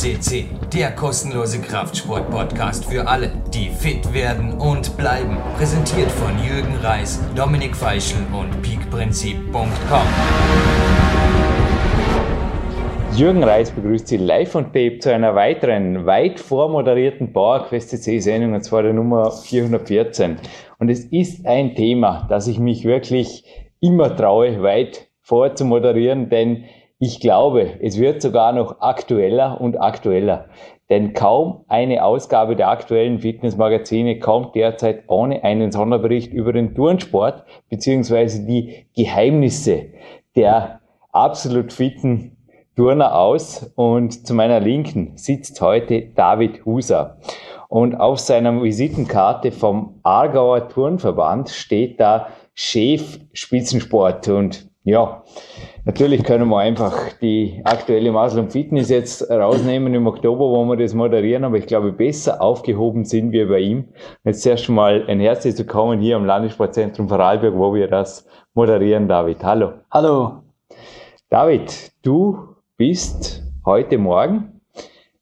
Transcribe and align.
FSCC, 0.00 0.46
der 0.72 0.92
kostenlose 0.92 1.60
Kraftsport-Podcast 1.60 2.86
für 2.86 3.06
alle, 3.06 3.30
die 3.52 3.68
fit 3.68 4.14
werden 4.14 4.54
und 4.54 4.96
bleiben. 4.96 5.36
Präsentiert 5.58 6.10
von 6.10 6.30
Jürgen 6.42 6.74
Reis, 6.82 7.20
Dominik 7.36 7.76
Feischl 7.76 8.16
und 8.32 8.62
peakprinzip.com. 8.62 9.68
Jürgen 13.14 13.44
Reis 13.44 13.70
begrüßt 13.70 14.08
Sie 14.08 14.16
live 14.16 14.54
und 14.54 14.72
tape 14.72 15.00
zu 15.00 15.12
einer 15.12 15.34
weiteren, 15.34 16.06
weit 16.06 16.40
vormoderierten 16.40 17.34
PowerQuest 17.34 17.90
CC-Sendung, 17.90 18.54
und 18.54 18.64
zwar 18.64 18.82
der 18.82 18.94
Nummer 18.94 19.30
414. 19.30 20.38
Und 20.78 20.88
es 20.88 21.04
ist 21.04 21.46
ein 21.46 21.74
Thema, 21.74 22.26
das 22.30 22.46
ich 22.46 22.58
mich 22.58 22.86
wirklich 22.86 23.44
immer 23.80 24.16
traue, 24.16 24.62
weit 24.62 25.08
vor 25.20 25.54
zu 25.54 25.66
moderieren, 25.66 26.30
denn 26.30 26.64
ich 27.02 27.18
glaube, 27.18 27.78
es 27.80 27.98
wird 27.98 28.20
sogar 28.20 28.52
noch 28.52 28.82
aktueller 28.82 29.58
und 29.58 29.80
aktueller. 29.80 30.50
Denn 30.90 31.14
kaum 31.14 31.64
eine 31.66 32.04
Ausgabe 32.04 32.56
der 32.56 32.68
aktuellen 32.68 33.20
Fitnessmagazine 33.20 34.18
kommt 34.18 34.54
derzeit 34.54 35.04
ohne 35.06 35.42
einen 35.42 35.72
Sonderbericht 35.72 36.30
über 36.30 36.52
den 36.52 36.74
Turnsport 36.74 37.44
beziehungsweise 37.70 38.44
die 38.44 38.84
Geheimnisse 38.94 39.86
der 40.36 40.80
absolut 41.10 41.72
fitten 41.72 42.36
Turner 42.76 43.16
aus. 43.16 43.72
Und 43.76 44.26
zu 44.26 44.34
meiner 44.34 44.60
Linken 44.60 45.16
sitzt 45.16 45.58
heute 45.62 46.02
David 46.14 46.66
Huser. 46.66 47.16
Und 47.68 47.94
auf 47.94 48.18
seiner 48.18 48.62
Visitenkarte 48.62 49.52
vom 49.52 50.00
Aargauer 50.02 50.68
Turnverband 50.68 51.48
steht 51.48 51.98
da 51.98 52.28
Chef 52.52 53.20
Spitzensport. 53.32 54.28
Und 54.28 54.69
ja, 54.82 55.22
natürlich 55.84 56.24
können 56.24 56.48
wir 56.48 56.58
einfach 56.58 57.12
die 57.20 57.60
aktuelle 57.64 58.12
Muscle 58.12 58.48
Fitness 58.48 58.88
jetzt 58.88 59.30
rausnehmen 59.30 59.92
im 59.92 60.06
Oktober, 60.06 60.46
wo 60.46 60.64
wir 60.64 60.76
das 60.76 60.94
moderieren, 60.94 61.44
aber 61.44 61.58
ich 61.58 61.66
glaube, 61.66 61.92
besser 61.92 62.40
aufgehoben 62.40 63.04
sind 63.04 63.32
wir 63.32 63.48
bei 63.48 63.58
ihm. 63.58 63.88
Jetzt 64.24 64.46
erst 64.46 64.70
mal 64.70 65.04
ein 65.06 65.20
herzliches 65.20 65.58
Willkommen 65.58 66.00
hier 66.00 66.16
am 66.16 66.24
Landessportzentrum 66.24 67.08
Vorarlberg, 67.08 67.54
wo 67.54 67.74
wir 67.74 67.88
das 67.88 68.26
moderieren, 68.54 69.06
David. 69.06 69.44
Hallo. 69.44 69.72
Hallo. 69.90 70.42
David, 71.28 71.92
du 72.02 72.56
bist 72.78 73.42
heute 73.66 73.98
Morgen 73.98 74.62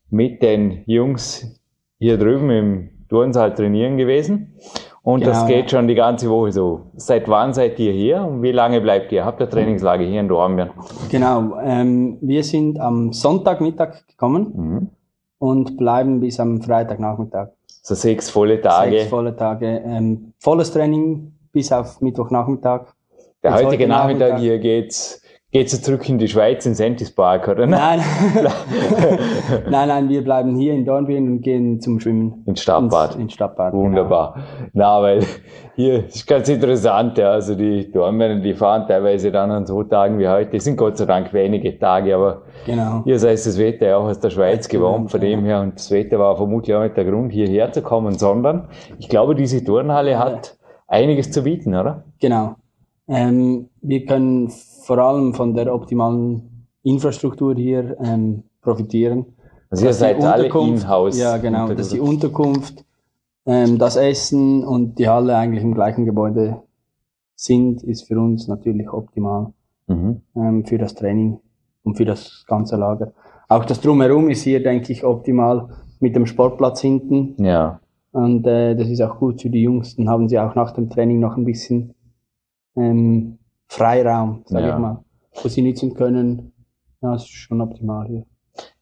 mit 0.09 0.41
den 0.41 0.85
Jungs 0.87 1.61
hier 1.99 2.17
drüben 2.17 2.51
im 2.51 2.91
Turnsaal 3.09 3.55
trainieren 3.55 3.97
gewesen. 3.97 4.55
Und 5.09 5.21
genau, 5.21 5.33
das 5.33 5.47
geht 5.47 5.71
schon 5.71 5.89
die 5.89 5.95
ganze 5.95 6.29
Woche 6.29 6.53
so. 6.53 6.91
Seit 6.97 7.31
wann 7.31 7.55
seid 7.55 7.79
ihr 7.79 7.93
hier 7.93 8.21
und 8.21 8.43
wie 8.43 8.53
lange 8.53 8.83
bleibt 8.83 9.11
ihr? 9.11 9.25
Habt 9.25 9.41
ihr 9.41 9.49
Trainingslager 9.49 10.05
hier 10.05 10.21
in 10.21 10.29
Dornbirn? 10.29 10.69
Genau, 11.11 11.59
ähm, 11.65 12.19
wir 12.21 12.45
sind 12.45 12.79
am 12.79 13.15
Sonntagmittag 13.15 14.07
gekommen 14.07 14.53
mhm. 14.55 14.89
und 15.39 15.79
bleiben 15.79 16.21
bis 16.21 16.39
am 16.39 16.61
Freitagnachmittag. 16.61 17.49
So 17.67 17.95
sechs 17.95 18.29
volle 18.29 18.61
Tage. 18.61 18.99
Sechs 18.99 19.09
volle 19.09 19.35
Tage. 19.35 19.81
Ähm, 19.83 20.35
volles 20.41 20.73
Training 20.73 21.33
bis 21.53 21.73
auf 21.73 22.03
Mittwochnachmittag. 22.03 22.89
Der 23.43 23.55
heutige 23.55 23.85
heute 23.85 23.89
Nachmittag, 23.89 24.29
Nachmittag 24.33 24.41
hier 24.41 24.59
geht's 24.59 25.23
Geht 25.51 25.71
sie 25.71 25.81
zurück 25.81 26.07
in 26.11 26.19
die 26.19 26.29
Schweiz, 26.29 26.67
in 26.67 26.75
Sentis 26.75 27.11
Park, 27.11 27.49
oder? 27.49 27.67
Nein. 27.67 28.01
nein, 29.71 29.89
nein, 29.89 30.09
wir 30.11 30.23
bleiben 30.23 30.55
hier 30.57 30.75
in 30.75 30.85
Dornbirn 30.85 31.27
und 31.27 31.41
gehen 31.41 31.81
zum 31.81 32.01
Schwimmen. 32.01 32.43
Ins 32.45 32.61
Stadtbad. 32.61 33.13
Ins, 33.13 33.23
ins 33.23 33.33
Stadtbad. 33.33 33.73
Genau. 33.73 33.85
Wunderbar. 33.85 34.35
Genau. 34.35 34.69
Na, 34.75 35.01
weil 35.01 35.25
hier 35.75 36.05
ist 36.05 36.27
ganz 36.27 36.51
interessant, 36.51 37.17
ja. 37.17 37.31
Also 37.31 37.55
die 37.55 37.91
Dornbirner, 37.91 38.41
die 38.41 38.53
fahren 38.53 38.87
teilweise 38.87 39.33
dann 39.33 39.51
an 39.51 39.65
so 39.65 39.83
Tagen 39.85 40.19
wie 40.19 40.29
heute. 40.29 40.51
Das 40.51 40.65
sind 40.65 40.77
Gott 40.77 40.99
sei 40.99 41.07
Dank 41.07 41.33
wenige 41.33 41.79
Tage, 41.79 42.15
aber 42.15 42.43
genau. 42.67 43.01
hier 43.05 43.19
sei 43.19 43.33
es 43.33 43.45
das 43.45 43.57
Wetter 43.57 43.87
ja 43.87 43.97
auch 43.97 44.05
aus 44.05 44.21
der 44.21 44.29
Schweiz 44.29 44.69
gewohnt, 44.69 45.11
von 45.11 45.19
dem 45.19 45.47
her. 45.47 45.63
Und 45.63 45.77
das 45.77 45.91
Wetter 45.91 46.19
war 46.19 46.37
vermutlich 46.37 46.77
auch 46.77 46.83
nicht 46.83 46.99
der 46.99 47.07
Grund, 47.07 47.33
hierher 47.33 47.73
zu 47.73 47.81
kommen, 47.81 48.19
sondern 48.19 48.69
ich 48.99 49.09
glaube, 49.09 49.35
diese 49.35 49.65
Turnhalle 49.65 50.19
hat 50.19 50.59
einiges 50.89 51.31
zu 51.31 51.43
bieten, 51.43 51.75
oder? 51.75 52.05
Genau. 52.21 52.57
Ähm, 53.09 53.71
wir 53.81 54.05
können 54.05 54.53
vor 54.89 54.97
allem 54.97 55.35
von 55.35 55.53
der 55.53 55.75
optimalen 55.75 56.67
Infrastruktur 56.83 57.55
hier 57.55 57.95
ähm, 58.01 58.45
profitieren. 58.63 59.27
Also 59.69 59.85
ihr 59.85 59.93
seid 59.93 60.25
alle 60.25 60.47
in-house. 60.47 61.19
Ja, 61.19 61.37
genau. 61.37 61.69
Dass 61.75 61.91
die 61.91 62.01
Unterkunft, 62.01 62.87
ähm, 63.45 63.77
das 63.79 63.97
Essen 63.97 64.65
und 64.65 64.99
die 64.99 65.07
Halle 65.07 65.37
eigentlich 65.37 65.63
im 65.63 65.75
gleichen 65.75 66.07
Gebäude 66.07 66.63
sind, 67.35 67.83
ist 67.83 68.09
für 68.09 68.19
uns 68.19 68.49
natürlich 68.49 68.91
optimal 68.91 69.53
mhm. 69.89 70.23
ähm, 70.35 70.65
für 70.65 70.79
das 70.79 70.95
Training 70.95 71.39
und 71.83 71.99
für 71.99 72.07
das 72.07 72.47
ganze 72.47 72.77
Lager. 72.77 73.13
Auch 73.51 73.67
das 73.67 73.83
Drumherum 73.83 74.31
ist 74.31 74.45
hier, 74.45 74.63
denke 74.63 74.91
ich, 74.91 75.05
optimal 75.05 75.69
mit 76.01 76.17
dem 76.17 76.25
Sportplatz 76.25 76.81
hinten. 76.81 77.35
Ja. 77.37 77.81
Und 78.13 78.47
äh, 78.47 78.75
das 78.75 78.89
ist 78.89 79.03
auch 79.03 79.19
gut 79.19 79.43
für 79.43 79.51
die 79.51 79.65
Jungs. 79.65 79.97
Dann 79.97 80.09
haben 80.09 80.31
sie 80.31 80.39
auch 80.39 80.55
nach 80.55 80.71
dem 80.71 80.89
Training 80.89 81.21
noch 81.21 81.37
ein 81.37 81.45
bisschen 81.45 81.93
ähm, 82.75 83.39
Freiraum, 83.69 84.43
sage 84.47 84.67
ja. 84.67 84.75
ich 84.75 84.81
mal, 84.81 85.05
wo 85.43 85.49
sie 85.49 85.63
nutzen 85.63 85.95
können. 85.95 86.53
Ja, 87.01 87.13
das 87.13 87.23
ist 87.23 87.31
schon 87.31 87.61
optimal 87.61 88.09
hier. 88.09 88.25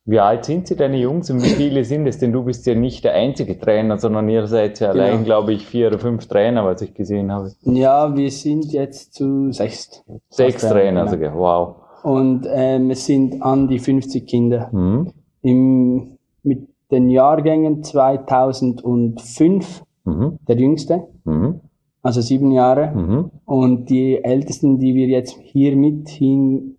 Wie 0.09 0.21
alt 0.21 0.45
sind 0.45 0.69
Sie, 0.69 0.77
deine 0.77 0.99
Jungs, 0.99 1.31
und 1.31 1.43
wie 1.43 1.49
viele 1.49 1.83
sind 1.85 2.07
es? 2.07 2.19
Denn 2.19 2.33
du 2.33 2.45
bist 2.45 2.65
ja 2.65 2.77
nicht 2.77 3.03
der 3.03 3.15
einzige 3.15 3.59
Trainer, 3.59 3.99
sondern 3.99 4.29
ihr 4.29 4.47
seid 4.47 4.79
ja 4.79 4.93
genau. 4.93 5.05
allein, 5.05 5.25
glaube 5.25 5.53
ich, 5.53 5.67
vier 5.67 5.89
oder 5.89 5.99
fünf 5.99 6.29
Trainer, 6.29 6.65
was 6.65 6.81
ich 6.81 6.95
gesehen 6.95 7.33
habe. 7.33 7.51
Ja, 7.63 8.17
wir 8.17 8.31
sind 8.31 8.73
jetzt 8.73 9.15
zu 9.15 9.51
sechs. 9.51 10.05
Sechs 10.29 10.63
Trainer, 10.63 11.07
genau. 11.07 11.27
also, 11.27 11.39
wow. 11.39 11.75
Und 12.05 12.47
ähm, 12.49 12.93
es 12.93 13.05
sind 13.05 13.43
an 13.43 13.67
die 13.67 13.81
50 13.81 14.29
Kinder. 14.29 14.69
Mhm. 14.73 15.13
Im, 15.43 16.19
mit 16.45 16.69
den 16.93 17.11
Jahrgängen 17.11 17.83
2005, 17.83 19.83
mhm. 20.05 20.39
der 20.47 20.57
jüngste, 20.57 21.09
mhm 21.25 21.63
also 22.07 22.21
sieben 22.21 22.53
Jahre. 22.53 22.93
Mhm. 22.95 23.31
Und 23.45 23.91
die 23.91 24.23
ältesten, 24.23 24.79
die 24.79 24.95
wir 24.95 25.09
jetzt 25.09 25.37
hier 25.43 25.77
mit 25.77 26.09
hin, 26.09 26.77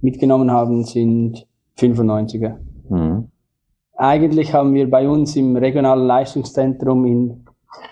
mitgenommen 0.00 0.50
haben, 0.50 0.84
sind 0.84 1.46
95er. 1.78 2.56
Mhm. 2.88 3.28
Eigentlich 3.96 4.52
haben 4.52 4.74
wir 4.74 4.90
bei 4.90 5.08
uns 5.08 5.36
im 5.36 5.56
regionalen 5.56 6.06
Leistungszentrum 6.06 7.04
in 7.04 7.44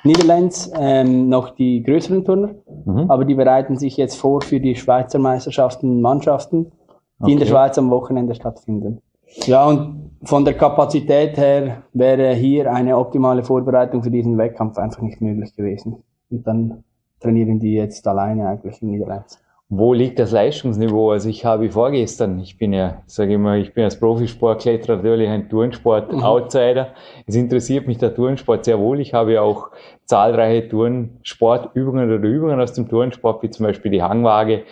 Niederlands 0.03 0.73
ähm, 0.77 1.29
noch 1.29 1.51
die 1.51 1.83
größeren 1.85 2.25
Turner, 2.25 2.55
mhm. 2.85 3.09
aber 3.09 3.25
die 3.25 3.37
bereiten 3.37 3.77
sich 3.77 3.97
jetzt 3.97 4.17
vor 4.17 4.41
für 4.41 4.59
die 4.59 4.75
Schweizer 4.75 5.21
Meisterschaften 5.21 6.01
Mannschaften, 6.01 6.73
die 7.21 7.25
okay. 7.25 7.33
in 7.33 7.39
der 7.39 7.47
Schweiz 7.47 7.79
am 7.79 7.91
Wochenende 7.91 8.35
stattfinden. 8.35 9.01
Ja, 9.47 9.67
und 9.67 10.11
von 10.25 10.45
der 10.45 10.55
Kapazität 10.55 11.37
her 11.37 11.83
wäre 11.93 12.35
hier 12.35 12.73
eine 12.73 12.97
optimale 12.97 13.45
Vorbereitung 13.45 14.03
für 14.03 14.11
diesen 14.11 14.37
Wettkampf 14.39 14.79
einfach 14.79 15.03
nicht 15.03 15.21
möglich 15.21 15.55
gewesen. 15.55 16.03
Und 16.31 16.47
dann 16.47 16.85
trainieren 17.21 17.59
die 17.59 17.75
jetzt 17.75 18.07
alleine 18.07 18.49
eigentlich 18.49 18.81
in 18.83 18.91
Niederlanden. 18.91 19.37
Wo 19.71 19.93
liegt 19.93 20.19
das 20.19 20.31
Leistungsniveau? 20.33 21.11
Also 21.11 21.29
ich 21.29 21.45
habe 21.45 21.71
vorgestern, 21.71 22.39
ich 22.39 22.57
bin 22.57 22.73
ja, 22.73 23.03
sage 23.05 23.35
ich 23.35 23.39
mal, 23.39 23.61
ich 23.61 23.75
bin 23.75 23.85
als 23.85 24.01
Profisportkletterer 24.01 24.97
natürlich 24.97 25.29
ein 25.29 25.51
Turnsport-Outsider. 25.51 26.85
Mhm. 26.85 27.23
Es 27.27 27.35
interessiert 27.35 27.87
mich 27.87 27.99
der 27.99 28.15
Turnsport 28.15 28.65
sehr 28.65 28.79
wohl. 28.79 28.99
Ich 28.99 29.13
habe 29.13 29.35
ja 29.35 29.43
auch 29.43 29.69
zahlreiche 30.07 30.71
Turnsportübungen 30.71 32.11
oder 32.11 32.27
Übungen 32.27 32.59
aus 32.59 32.73
dem 32.73 32.89
Turnsport, 32.89 33.43
wie 33.43 33.51
zum 33.51 33.67
Beispiel 33.67 33.91
die 33.91 34.03
Hangwaage, 34.03 34.63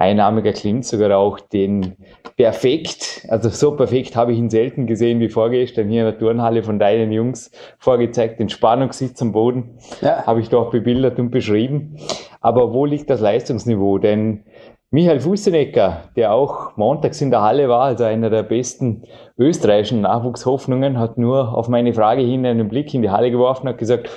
einarmiger 0.00 0.52
klingt 0.52 0.86
sogar 0.86 1.16
auch 1.16 1.38
den 1.38 1.96
perfekt, 2.36 3.26
also 3.28 3.50
so 3.50 3.76
perfekt 3.76 4.16
habe 4.16 4.32
ich 4.32 4.38
ihn 4.38 4.48
selten 4.48 4.86
gesehen 4.86 5.20
wie 5.20 5.28
vorgestern 5.28 5.88
hier 5.88 6.00
in 6.00 6.06
der 6.06 6.18
Turnhalle 6.18 6.62
von 6.62 6.78
deinen 6.78 7.12
Jungs 7.12 7.50
vorgezeigt, 7.78 8.40
den 8.40 8.48
Spannungssitz 8.48 9.20
am 9.20 9.32
Boden, 9.32 9.78
ja. 10.00 10.24
habe 10.26 10.40
ich 10.40 10.48
doch 10.48 10.70
bebildert 10.70 11.18
und 11.18 11.30
beschrieben. 11.30 11.96
Aber 12.40 12.72
wo 12.72 12.86
liegt 12.86 13.10
das 13.10 13.20
Leistungsniveau? 13.20 13.98
Denn 13.98 14.44
Michael 14.90 15.20
Fussenecker, 15.20 16.04
der 16.16 16.32
auch 16.32 16.76
montags 16.76 17.20
in 17.20 17.30
der 17.30 17.42
Halle 17.42 17.68
war, 17.68 17.82
also 17.82 18.04
einer 18.04 18.30
der 18.30 18.42
besten 18.42 19.02
österreichischen 19.38 20.00
Nachwuchshoffnungen, 20.00 20.98
hat 20.98 21.18
nur 21.18 21.54
auf 21.54 21.68
meine 21.68 21.92
Frage 21.92 22.22
hin 22.22 22.46
einen 22.46 22.68
Blick 22.68 22.92
in 22.94 23.02
die 23.02 23.10
Halle 23.10 23.30
geworfen 23.30 23.66
und 23.66 23.74
hat 23.74 23.78
gesagt, 23.78 24.08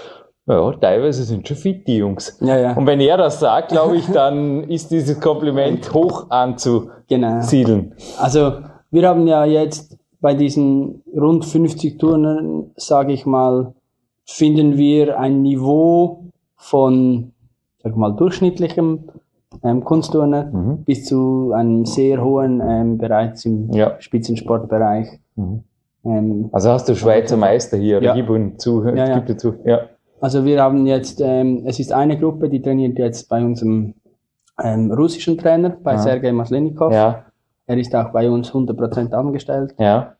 ja, 0.45 0.71
teilweise 0.73 1.23
sind 1.23 1.47
schon 1.47 1.57
fit, 1.57 1.87
die 1.87 1.97
Jungs. 1.97 2.37
Ja, 2.41 2.57
ja. 2.57 2.73
Und 2.73 2.85
wenn 2.85 2.99
er 2.99 3.17
das 3.17 3.39
sagt, 3.39 3.69
glaube 3.69 3.97
ich, 3.97 4.07
dann 4.13 4.63
ist 4.63 4.91
dieses 4.91 5.19
Kompliment 5.19 5.93
hoch 5.93 6.29
anzusiedeln. 6.29 6.97
Genau. 7.07 7.95
Also, 8.19 8.53
wir 8.91 9.07
haben 9.07 9.25
ja 9.27 9.45
jetzt 9.45 9.97
bei 10.19 10.33
diesen 10.33 11.01
rund 11.15 11.45
50 11.45 11.97
Turnen, 11.97 12.71
sage 12.75 13.13
ich 13.13 13.25
mal, 13.25 13.73
finden 14.25 14.77
wir 14.77 15.19
ein 15.19 15.41
Niveau 15.41 16.25
von, 16.55 17.33
sag 17.81 17.95
mal, 17.97 18.11
durchschnittlichem 18.11 19.09
ähm, 19.63 19.83
Kunstturner 19.83 20.45
mhm. 20.45 20.83
bis 20.83 21.05
zu 21.05 21.51
einem 21.53 21.85
sehr 21.85 22.23
hohen 22.23 22.61
ähm, 22.65 22.97
bereits 22.97 23.45
im 23.45 23.71
ja. 23.71 23.95
Spitzensportbereich. 23.99 25.07
Mhm. 25.35 25.63
Ähm, 26.05 26.49
also 26.51 26.69
hast 26.69 26.89
du 26.89 26.95
Schweizer 26.95 27.37
Meister 27.37 27.77
hier, 27.77 28.01
ja. 28.01 28.13
gib 28.13 28.27
zu, 28.59 28.83
ja, 28.85 29.19
ja. 29.19 29.37
Zu. 29.37 29.55
Ja. 29.65 29.81
Also 30.23 30.45
wir 30.45 30.61
haben 30.61 30.85
jetzt, 30.85 31.19
ähm, 31.19 31.63
es 31.65 31.81
ist 31.81 31.91
eine 31.91 32.17
Gruppe, 32.17 32.47
die 32.47 32.61
trainiert 32.61 32.97
jetzt 32.97 33.27
bei 33.27 33.43
unserem 33.43 33.95
ähm, 34.63 34.89
russischen 34.89 35.37
Trainer, 35.37 35.71
bei 35.71 35.95
ja. 35.95 35.97
Sergei 35.97 36.31
Maslenikov. 36.31 36.93
Ja. 36.93 37.25
Er 37.65 37.77
ist 37.77 37.93
auch 37.93 38.13
bei 38.13 38.29
uns 38.29 38.53
100% 38.53 39.11
angestellt. 39.11 39.75
Ja. 39.77 40.15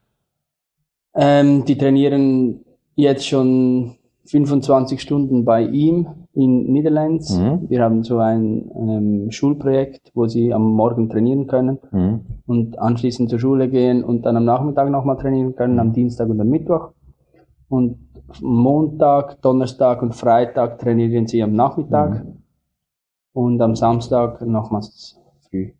Ähm, 1.15 1.63
die 1.63 1.77
trainieren 1.77 2.65
jetzt 2.95 3.25
schon 3.25 3.95
25 4.25 4.99
Stunden 4.99 5.45
bei 5.45 5.61
ihm 5.61 6.07
in 6.33 6.69
Niederlands. 6.73 7.37
Mhm. 7.37 7.69
Wir 7.69 7.81
haben 7.81 8.03
so 8.03 8.17
ein 8.17 8.69
ähm, 8.75 9.31
Schulprojekt, 9.31 10.11
wo 10.13 10.27
sie 10.27 10.53
am 10.53 10.63
Morgen 10.63 11.09
trainieren 11.09 11.47
können 11.47 11.79
mhm. 11.91 12.19
und 12.45 12.77
anschließend 12.77 13.29
zur 13.29 13.39
Schule 13.39 13.69
gehen 13.69 14.03
und 14.03 14.25
dann 14.25 14.35
am 14.35 14.43
Nachmittag 14.43 14.89
nochmal 14.89 15.15
trainieren 15.15 15.55
können, 15.55 15.79
am 15.79 15.93
Dienstag 15.93 16.27
und 16.27 16.41
am 16.41 16.49
Mittwoch. 16.49 16.89
Und 17.69 17.99
Montag, 18.41 19.41
Donnerstag 19.41 20.01
und 20.01 20.13
Freitag 20.13 20.79
trainieren 20.79 21.27
sie 21.27 21.43
am 21.43 21.53
Nachmittag 21.53 22.23
mhm. 22.23 22.43
und 23.33 23.61
am 23.61 23.75
Samstag 23.75 24.41
nochmals 24.41 25.19
früh. 25.49 25.71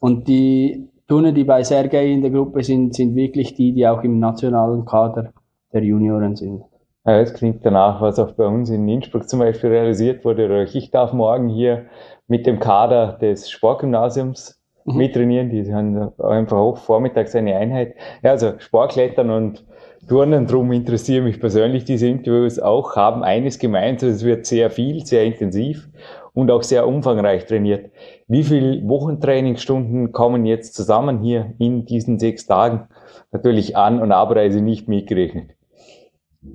Und 0.00 0.28
die 0.28 0.88
Turner, 1.08 1.32
die 1.32 1.44
bei 1.44 1.62
Sergei 1.62 2.10
in 2.10 2.22
der 2.22 2.30
Gruppe 2.30 2.62
sind, 2.62 2.94
sind 2.94 3.14
wirklich 3.14 3.54
die, 3.54 3.72
die 3.72 3.86
auch 3.86 4.02
im 4.02 4.18
nationalen 4.18 4.84
Kader 4.84 5.32
der 5.72 5.82
Junioren 5.82 6.36
sind. 6.36 6.62
Ja, 7.04 7.20
das 7.20 7.34
klingt 7.34 7.64
danach, 7.64 8.00
was 8.00 8.18
auch 8.18 8.32
bei 8.32 8.46
uns 8.46 8.68
in 8.70 8.88
Innsbruck 8.88 9.28
zum 9.28 9.38
Beispiel 9.38 9.70
realisiert 9.70 10.24
wurde. 10.24 10.64
Ich 10.64 10.90
darf 10.90 11.12
morgen 11.12 11.48
hier 11.48 11.86
mit 12.26 12.46
dem 12.46 12.58
Kader 12.58 13.12
des 13.12 13.48
Sportgymnasiums 13.48 14.60
mhm. 14.84 14.96
mittrainieren. 14.96 15.50
Die 15.50 15.72
haben 15.72 16.12
einfach 16.18 16.56
auch 16.56 16.78
vormittags 16.78 17.36
eine 17.36 17.56
Einheit. 17.56 17.94
Ja, 18.22 18.32
also 18.32 18.58
Sportklettern 18.58 19.30
und 19.30 19.64
Turnen 20.08 20.46
drum 20.46 20.70
interessieren 20.70 21.24
mich 21.24 21.40
persönlich 21.40 21.84
diese 21.84 22.06
Interviews 22.06 22.58
auch, 22.60 22.94
haben 22.94 23.24
eines 23.24 23.58
gemeinsam, 23.58 24.10
es 24.10 24.24
wird 24.24 24.46
sehr 24.46 24.70
viel, 24.70 25.04
sehr 25.04 25.24
intensiv 25.24 25.88
und 26.32 26.50
auch 26.50 26.62
sehr 26.62 26.86
umfangreich 26.86 27.46
trainiert. 27.46 27.90
Wie 28.28 28.44
viele 28.44 28.86
Wochentrainingsstunden 28.88 30.12
kommen 30.12 30.46
jetzt 30.46 30.74
zusammen 30.74 31.20
hier 31.20 31.54
in 31.58 31.86
diesen 31.86 32.18
sechs 32.18 32.46
Tagen? 32.46 32.88
Natürlich 33.32 33.76
An- 33.76 34.00
und 34.00 34.12
Abreise 34.12 34.60
nicht 34.60 34.86
mitgerechnet. 34.86 35.50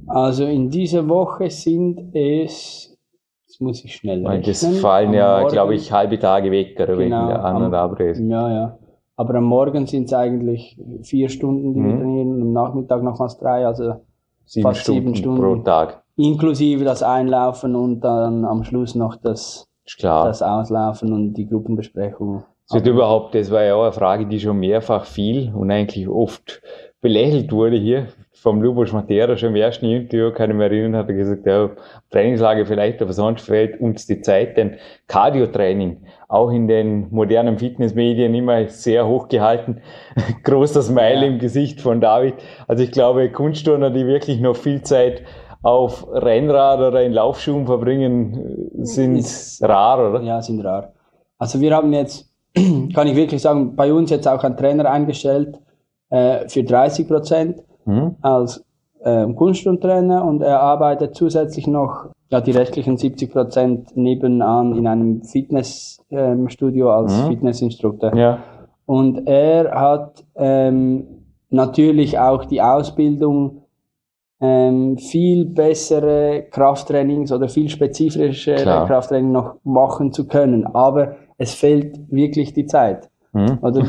Also 0.08 0.46
in 0.46 0.70
dieser 0.70 1.10
Woche 1.10 1.50
sind 1.50 2.16
es, 2.16 2.98
das 3.48 3.60
muss 3.60 3.84
ich 3.84 3.96
schnell 3.96 4.26
rechnen. 4.26 4.44
Das 4.44 4.80
fallen 4.80 5.14
ja, 5.14 5.46
glaube 5.48 5.76
ich, 5.76 5.92
halbe 5.92 6.18
Tage 6.20 6.52
weg, 6.52 6.76
oder 6.76 6.96
genau, 6.96 7.00
wegen 7.00 7.10
der 7.10 7.44
An- 7.44 7.64
und 7.64 7.74
Abreise. 7.74 8.24
Ja, 8.24 8.50
ja. 8.50 8.78
Aber 9.18 9.36
am 9.36 9.44
Morgen 9.44 9.86
sind 9.86 10.06
es 10.06 10.14
eigentlich 10.14 10.80
vier 11.04 11.30
Stunden, 11.30 11.74
die 11.74 11.80
mhm. 11.80 11.88
wir 11.88 11.98
trainieren, 11.98 12.41
und 12.52 12.64
Nachmittag 12.64 13.02
nochmals 13.04 13.38
drei, 13.38 13.66
also 13.66 13.96
sieben 14.46 14.64
fast 14.64 14.82
Stunden 14.82 15.02
sieben 15.02 15.16
Stunden 15.16 15.42
pro 15.42 15.56
Tag. 15.64 16.04
Inklusive 16.18 16.84
das 16.84 17.02
Einlaufen 17.02 17.76
und 17.76 18.02
dann 18.02 18.46
am 18.46 18.64
Schluss 18.64 18.96
noch 18.96 19.16
das, 19.16 19.68
das 20.02 20.42
Auslaufen 20.42 21.14
und 21.14 21.34
die 21.34 21.48
Gruppenbesprechung. 21.48 22.44
Es 22.68 22.76
wird 22.76 22.88
überhaupt, 22.88 23.36
das 23.36 23.52
war 23.52 23.64
ja 23.64 23.76
auch 23.76 23.84
eine 23.84 23.92
Frage, 23.92 24.28
die 24.28 24.40
schon 24.40 24.58
mehrfach 24.60 25.06
fiel 25.06 25.52
und 25.54 25.72
eigentlich 25.72 26.08
oft 26.08 26.62
belächelt 27.02 27.52
wurde 27.52 27.78
hier 27.78 28.08
vom 28.34 28.62
Lubos 28.62 28.92
Matera 28.94 29.36
schon 29.36 29.50
im 29.50 29.56
ersten 29.56 29.86
Interview, 29.86 30.32
kann 30.32 30.50
ich 30.50 30.56
mich 30.56 30.66
erinnern, 30.66 30.96
hat 30.96 31.10
er 31.10 31.16
gesagt, 31.16 31.46
ja, 31.46 31.70
Trainingslage 32.12 32.66
vielleicht, 32.66 33.02
aber 33.02 33.14
sonst 33.14 33.46
fehlt 33.46 33.80
uns 33.82 34.08
die 34.08 34.22
Zeit, 34.22 34.58
denn 34.58 34.78
Cardio-Training, 35.08 35.98
auch 36.30 36.50
in 36.50 36.68
den 36.68 37.08
modernen 37.12 37.60
Fitnessmedien 37.60 38.34
immer 38.34 38.68
sehr 38.70 39.06
hoch 39.06 39.28
gehalten, 39.28 39.82
groß 40.44 40.74
das 40.74 40.88
Smile 40.88 41.22
ja. 41.22 41.28
im 41.28 41.40
Gesicht 41.40 41.82
von 41.82 42.00
David. 42.00 42.36
Also 42.68 42.84
ich 42.84 42.92
glaube, 42.92 43.30
Kunstturner, 43.30 43.90
die 43.90 44.08
wirklich 44.08 44.40
noch 44.40 44.56
viel 44.56 44.82
Zeit 44.82 45.24
auf 45.62 46.08
Rennrad 46.12 46.80
oder 46.80 47.04
in 47.04 47.12
Laufschuhen 47.12 47.66
verbringen, 47.66 48.72
sind 48.84 49.18
Ist, 49.18 49.62
rar, 49.62 50.10
oder? 50.10 50.24
Ja, 50.24 50.42
sind 50.42 50.64
rar. 50.66 50.94
Also 51.38 51.60
wir 51.60 51.76
haben 51.76 51.94
jetzt, 51.94 52.32
kann 52.56 53.08
ich 53.08 53.16
wirklich 53.16 53.42
sagen, 53.42 53.76
bei 53.76 53.94
uns 53.94 54.10
jetzt 54.10 54.28
auch 54.28 54.44
einen 54.44 54.58
Trainer 54.58 54.90
eingestellt 54.90 55.60
äh, 56.10 56.48
für 56.48 56.64
30 56.64 57.08
Prozent 57.08 57.64
mhm. 57.86 58.16
als 58.22 58.64
äh, 59.04 59.26
Kunststundentrainer 59.34 60.24
und 60.26 60.42
er 60.42 60.62
arbeitet 60.62 61.16
zusätzlich 61.16 61.68
noch 61.68 62.08
ja, 62.30 62.40
die 62.40 62.52
restlichen 62.52 62.98
70 62.98 63.32
Prozent 63.32 63.98
nebenan 63.98 64.76
in 64.76 64.88
einem 64.88 65.24
Fitnessstudio 65.24 66.88
ähm, 66.88 66.92
als 66.92 67.24
mhm. 67.24 67.28
Fitnessinstruktor. 67.28 68.16
Ja. 68.16 68.40
Und 68.86 69.28
er 69.28 69.72
hat 69.80 70.24
ähm, 70.36 71.06
natürlich 71.50 72.18
auch 72.20 72.46
die 72.46 72.62
Ausbildung, 72.62 73.62
ähm, 74.42 74.98
viel 74.98 75.46
bessere 75.46 76.48
Krafttrainings 76.50 77.32
oder 77.32 77.48
viel 77.48 77.70
spezifischere 77.70 78.64
Klar. 78.64 78.88
Krafttraining 78.88 79.32
noch 79.32 79.56
machen 79.64 80.12
zu 80.12 80.28
können. 80.28 80.66
Aber 80.66 81.16
es 81.38 81.54
fehlt 81.54 82.00
wirklich 82.10 82.54
die 82.54 82.66
Zeit. 82.66 83.10
Mhm. 83.34 83.60
Oder, 83.62 83.84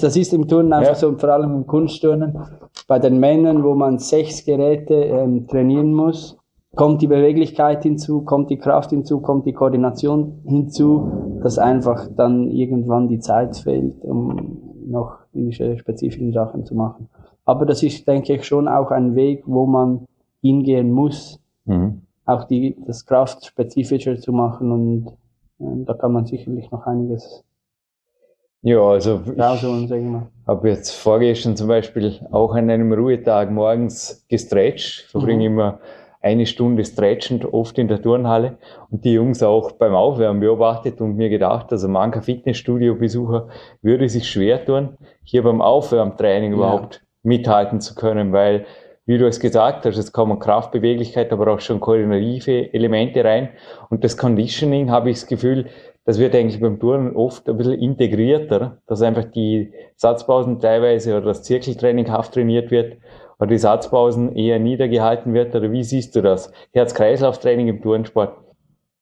das 0.00 0.16
ist 0.16 0.34
im 0.34 0.46
Turnen 0.46 0.72
einfach 0.72 0.90
ja. 0.90 0.94
so, 0.94 1.16
vor 1.16 1.30
allem 1.30 1.54
im 1.54 1.66
Kunstturnen. 1.66 2.38
Bei 2.88 2.98
den 2.98 3.20
Männern, 3.20 3.62
wo 3.64 3.74
man 3.74 3.98
sechs 3.98 4.46
Geräte 4.46 4.94
ähm, 4.94 5.46
trainieren 5.46 5.92
muss, 5.92 6.38
kommt 6.74 7.02
die 7.02 7.06
Beweglichkeit 7.06 7.82
hinzu, 7.82 8.22
kommt 8.22 8.48
die 8.48 8.56
Kraft 8.56 8.90
hinzu, 8.90 9.20
kommt 9.20 9.44
die 9.44 9.52
Koordination 9.52 10.40
hinzu, 10.46 11.38
dass 11.42 11.58
einfach 11.58 12.08
dann 12.16 12.50
irgendwann 12.50 13.08
die 13.08 13.20
Zeit 13.20 13.58
fehlt, 13.58 14.02
um 14.04 14.58
noch 14.86 15.18
diese 15.34 15.76
spezifischen 15.76 16.32
Sachen 16.32 16.64
zu 16.64 16.74
machen. 16.74 17.10
Aber 17.44 17.66
das 17.66 17.82
ist, 17.82 18.08
denke 18.08 18.34
ich, 18.34 18.44
schon 18.44 18.68
auch 18.68 18.90
ein 18.90 19.14
Weg, 19.14 19.42
wo 19.44 19.66
man 19.66 20.06
hingehen 20.40 20.90
muss, 20.90 21.40
mhm. 21.66 22.00
auch 22.24 22.44
die, 22.44 22.74
das 22.86 23.04
Kraft 23.04 23.44
spezifischer 23.44 24.18
zu 24.18 24.32
machen 24.32 24.72
und 24.72 25.08
äh, 25.60 25.84
da 25.84 25.92
kann 25.92 26.12
man 26.12 26.24
sicherlich 26.24 26.70
noch 26.70 26.86
einiges 26.86 27.44
ja, 28.62 28.80
also 28.80 29.22
ich 29.24 30.46
habe 30.46 30.68
jetzt 30.68 30.90
vorgestern 30.90 31.56
zum 31.56 31.68
Beispiel 31.68 32.18
auch 32.32 32.54
an 32.54 32.70
einem 32.70 32.92
Ruhetag 32.92 33.50
morgens 33.50 34.24
gestretcht, 34.28 35.06
verbringe 35.10 35.48
mhm. 35.48 35.54
immer 35.54 35.80
eine 36.20 36.46
Stunde 36.46 36.84
stretchend, 36.84 37.44
oft 37.52 37.78
in 37.78 37.86
der 37.86 38.02
Turnhalle 38.02 38.58
und 38.90 39.04
die 39.04 39.12
Jungs 39.12 39.42
auch 39.42 39.72
beim 39.72 39.94
Aufwärmen 39.94 40.40
beobachtet 40.40 41.00
und 41.00 41.16
mir 41.16 41.28
gedacht, 41.28 41.70
also 41.70 41.86
mancher 41.88 42.22
Fitnessstudio-Besucher 42.22 43.48
würde 43.82 44.08
sich 44.08 44.28
schwer 44.28 44.64
tun, 44.64 44.96
hier 45.22 45.44
beim 45.44 45.62
Aufwärmtraining 45.62 46.50
ja. 46.50 46.56
überhaupt 46.56 47.02
mithalten 47.22 47.80
zu 47.80 47.94
können, 47.94 48.32
weil, 48.32 48.66
wie 49.06 49.18
du 49.18 49.28
es 49.28 49.38
gesagt 49.38 49.86
hast, 49.86 49.96
es 49.96 50.12
kommen 50.12 50.40
Kraftbeweglichkeit, 50.40 51.32
aber 51.32 51.52
auch 51.52 51.60
schon 51.60 51.78
koordinative 51.78 52.74
Elemente 52.74 53.24
rein 53.24 53.50
und 53.88 54.02
das 54.02 54.16
Conditioning, 54.16 54.90
habe 54.90 55.10
ich 55.10 55.20
das 55.20 55.26
Gefühl, 55.28 55.66
das 56.08 56.18
wird 56.18 56.34
eigentlich 56.34 56.58
beim 56.58 56.80
Touren 56.80 57.14
oft 57.14 57.46
ein 57.50 57.58
bisschen 57.58 57.74
integrierter, 57.74 58.78
dass 58.86 59.02
einfach 59.02 59.24
die 59.24 59.74
Satzpausen 59.96 60.58
teilweise 60.58 61.14
oder 61.14 61.26
das 61.26 61.42
Zirkeltraining 61.42 62.10
haft 62.10 62.32
trainiert 62.32 62.70
wird 62.70 62.96
oder 63.38 63.48
die 63.48 63.58
Satzpausen 63.58 64.34
eher 64.34 64.58
niedergehalten 64.58 65.34
wird 65.34 65.54
oder 65.54 65.70
wie 65.70 65.84
siehst 65.84 66.16
du 66.16 66.22
das? 66.22 66.50
Herz-Kreislauf-Training 66.72 67.68
im 67.68 67.82
Tourensport? 67.82 68.32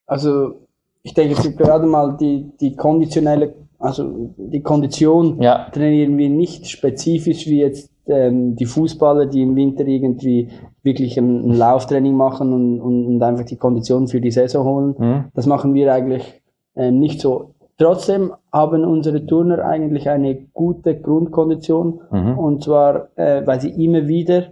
Also 0.09 0.63
ich 1.05 1.15
denke 1.15 1.35
jetzt 1.35 1.57
gerade 1.57 1.87
mal 1.87 2.17
die, 2.17 2.51
die 2.61 2.75
konditionelle, 2.75 3.55
also 3.79 4.35
die 4.37 4.63
Kondition 4.63 5.41
ja. 5.41 5.71
trainieren 5.71 6.19
wir 6.19 6.29
nicht 6.29 6.67
spezifisch 6.67 7.47
wie 7.47 7.61
jetzt 7.61 7.93
ähm, 8.09 8.57
die 8.57 8.67
Fußballer, 8.67 9.27
die 9.27 9.43
im 9.43 9.55
Winter 9.55 9.87
irgendwie 9.87 10.49
wirklich 10.83 11.17
ein, 11.19 11.51
ein 11.51 11.55
Lauftraining 11.57 12.17
machen 12.17 12.53
und, 12.53 12.81
und, 12.81 13.07
und, 13.07 13.23
einfach 13.23 13.45
die 13.45 13.59
Kondition 13.59 14.09
für 14.09 14.21
die 14.21 14.33
Saison 14.33 14.65
holen. 14.67 14.95
Mhm. 14.99 15.25
Das 15.35 15.47
machen 15.47 15.73
wir 15.73 15.93
eigentlich 15.93 16.43
äh, 16.77 16.91
nicht 16.91 17.21
so. 17.21 17.51
Trotzdem 17.79 18.33
haben 18.53 18.85
unsere 18.85 19.27
Turner 19.27 19.65
eigentlich 19.65 20.09
eine 20.09 20.35
gute 20.55 20.99
Grundkondition 20.99 22.01
mhm. 22.11 22.39
und 22.39 22.65
zwar, 22.65 23.09
äh, 23.17 23.47
weil 23.47 23.61
sie 23.61 23.71
immer 23.85 24.09
wieder 24.09 24.45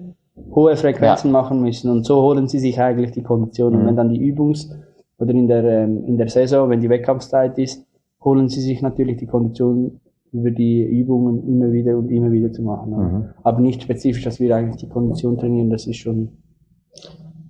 hohe 0.54 0.76
Frequenzen 0.76 1.28
ja. 1.28 1.32
machen 1.32 1.62
müssen 1.62 1.90
und 1.90 2.04
so 2.04 2.20
holen 2.20 2.48
sie 2.48 2.58
sich 2.58 2.80
eigentlich 2.80 3.12
die 3.12 3.22
Kondition. 3.22 3.72
Mhm. 3.72 3.78
Und 3.78 3.86
wenn 3.86 3.96
dann 3.96 4.08
die 4.10 4.20
Übungs- 4.20 4.70
oder 5.18 5.32
in 5.32 5.48
der, 5.48 5.64
ähm, 5.64 6.04
in 6.06 6.18
der 6.18 6.28
Saison, 6.28 6.68
wenn 6.68 6.80
die 6.80 6.90
Wettkampfzeit 6.90 7.56
ist, 7.58 7.86
holen 8.22 8.48
sie 8.48 8.60
sich 8.60 8.82
natürlich 8.82 9.16
die 9.18 9.26
Kondition 9.26 10.00
über 10.32 10.50
die 10.50 10.82
Übungen 10.82 11.46
immer 11.46 11.72
wieder 11.72 11.96
und 11.96 12.10
immer 12.10 12.32
wieder 12.32 12.52
zu 12.52 12.62
machen. 12.62 12.90
Mhm. 12.90 13.24
Aber 13.42 13.60
nicht 13.60 13.82
spezifisch, 13.82 14.24
dass 14.24 14.40
wir 14.40 14.54
eigentlich 14.54 14.76
die 14.76 14.88
Kondition 14.88 15.38
trainieren, 15.38 15.70
das 15.70 15.86
ist 15.86 15.96
schon. 15.96 16.30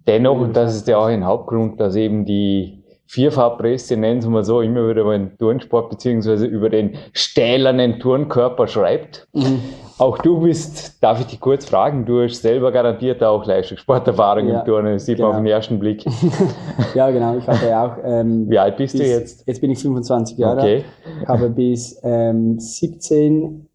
Dennoch, 0.06 0.52
das 0.52 0.76
ist 0.76 0.86
ja 0.86 0.98
auch 0.98 1.06
ein 1.06 1.24
Hauptgrund, 1.24 1.80
dass 1.80 1.96
eben 1.96 2.26
die 2.26 2.83
Vierfarbpresse, 3.06 3.96
nennen 3.96 4.22
Sie 4.22 4.28
mal 4.28 4.44
so, 4.44 4.60
immer 4.60 4.88
wieder 4.88 5.02
über 5.02 5.16
den 5.16 5.36
Turnsport 5.36 5.90
beziehungsweise 5.90 6.46
über 6.46 6.70
den 6.70 6.96
stählernen 7.12 8.00
Turnkörper 8.00 8.66
schreibt. 8.66 9.28
Mhm. 9.32 9.60
Auch 9.98 10.18
du 10.18 10.40
bist, 10.40 11.02
darf 11.02 11.20
ich 11.20 11.26
dich 11.26 11.40
kurz 11.40 11.66
fragen, 11.66 12.04
du 12.04 12.22
hast 12.22 12.42
selber 12.42 12.72
garantiert 12.72 13.22
auch 13.22 13.44
Leistungssporterfahrung 13.46 14.48
ja, 14.48 14.60
im 14.60 14.64
Turnen, 14.64 14.94
das 14.94 15.06
sieht 15.06 15.18
genau. 15.18 15.28
man 15.28 15.36
auf 15.36 15.42
den 15.42 15.52
ersten 15.52 15.78
Blick. 15.78 16.04
ja, 16.94 17.10
genau, 17.10 17.36
ich 17.36 17.46
hatte 17.46 17.78
auch... 17.78 17.96
Ähm, 18.02 18.50
Wie 18.50 18.58
alt 18.58 18.76
bist 18.76 18.94
bis, 18.94 19.02
du 19.02 19.08
jetzt? 19.08 19.46
Jetzt 19.46 19.60
bin 19.60 19.70
ich 19.70 19.78
25 19.80 20.38
Jahre 20.38 20.60
okay. 20.60 20.84
alt, 21.18 21.28
habe 21.28 21.50
bis 21.50 22.00
ähm, 22.02 22.58
17 22.58 23.68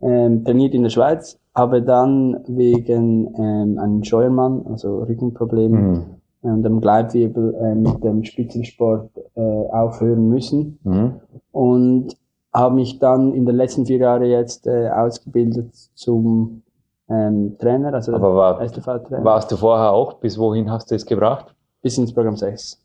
ähm, 0.00 0.44
trainiert 0.44 0.74
in 0.74 0.82
der 0.82 0.90
Schweiz, 0.90 1.38
habe 1.54 1.82
dann 1.82 2.42
wegen 2.48 3.32
ähm, 3.38 3.78
einem 3.78 4.02
Scheuermann, 4.02 4.66
also 4.66 5.02
Rückenproblemen, 5.04 5.90
mhm 5.90 6.23
und 6.44 6.62
dem 6.62 6.80
Gleitwirbel 6.80 7.54
äh, 7.54 7.74
mit 7.74 8.04
dem 8.04 8.24
Spitzensport 8.24 9.10
äh, 9.34 9.40
aufhören 9.40 10.28
müssen. 10.28 10.78
Mhm. 10.84 11.20
Und 11.52 12.16
habe 12.52 12.74
mich 12.76 12.98
dann 12.98 13.34
in 13.34 13.46
den 13.46 13.56
letzten 13.56 13.86
vier 13.86 13.98
Jahren 13.98 14.24
jetzt 14.24 14.66
äh, 14.66 14.88
ausgebildet 14.88 15.74
zum 15.94 16.62
ähm, 17.08 17.56
Trainer, 17.58 17.92
also 17.92 18.14
Aber 18.14 18.34
war, 18.34 18.60
warst 18.60 19.52
du 19.52 19.56
vorher 19.56 19.92
auch, 19.92 20.14
bis 20.14 20.38
wohin 20.38 20.70
hast 20.70 20.90
du 20.90 20.94
es 20.94 21.04
gebracht? 21.04 21.54
Bis 21.82 21.98
ins 21.98 22.14
Programm 22.14 22.36
6. 22.36 22.80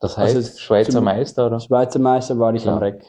Das 0.00 0.16
heißt, 0.16 0.36
also 0.36 0.58
Schweizer 0.58 1.00
Meister, 1.00 1.46
oder? 1.46 1.60
Schweizer 1.60 1.98
Meister 1.98 2.38
war 2.38 2.54
ich 2.54 2.62
Klar. 2.62 2.76
am 2.76 2.82
Reck. 2.82 3.04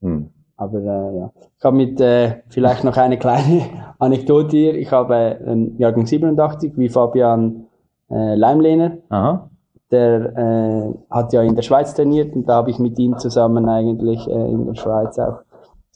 Hm. 0.00 0.30
Aber 0.56 0.78
äh, 0.78 1.18
ja. 1.18 1.32
Ich 1.58 1.64
habe 1.64 1.76
mit 1.76 2.00
äh, 2.00 2.42
vielleicht 2.48 2.84
noch 2.84 2.96
eine 2.96 3.18
kleine 3.18 3.62
Anekdote 3.98 4.56
hier. 4.56 4.74
Ich 4.74 4.90
habe 4.90 5.14
äh, 5.14 5.70
Jahrgang 5.78 6.06
87 6.06 6.72
wie 6.76 6.88
Fabian 6.88 7.66
äh, 8.12 8.34
Leimlehner. 8.34 8.98
Aha. 9.08 9.48
Der 9.90 10.36
äh, 10.36 10.94
hat 11.10 11.32
ja 11.32 11.42
in 11.42 11.54
der 11.54 11.62
Schweiz 11.62 11.94
trainiert 11.94 12.34
und 12.34 12.48
da 12.48 12.54
habe 12.54 12.70
ich 12.70 12.78
mit 12.78 12.98
ihm 12.98 13.18
zusammen 13.18 13.68
eigentlich 13.68 14.26
äh, 14.26 14.50
in 14.50 14.66
der 14.66 14.74
Schweiz 14.74 15.18
auch 15.18 15.40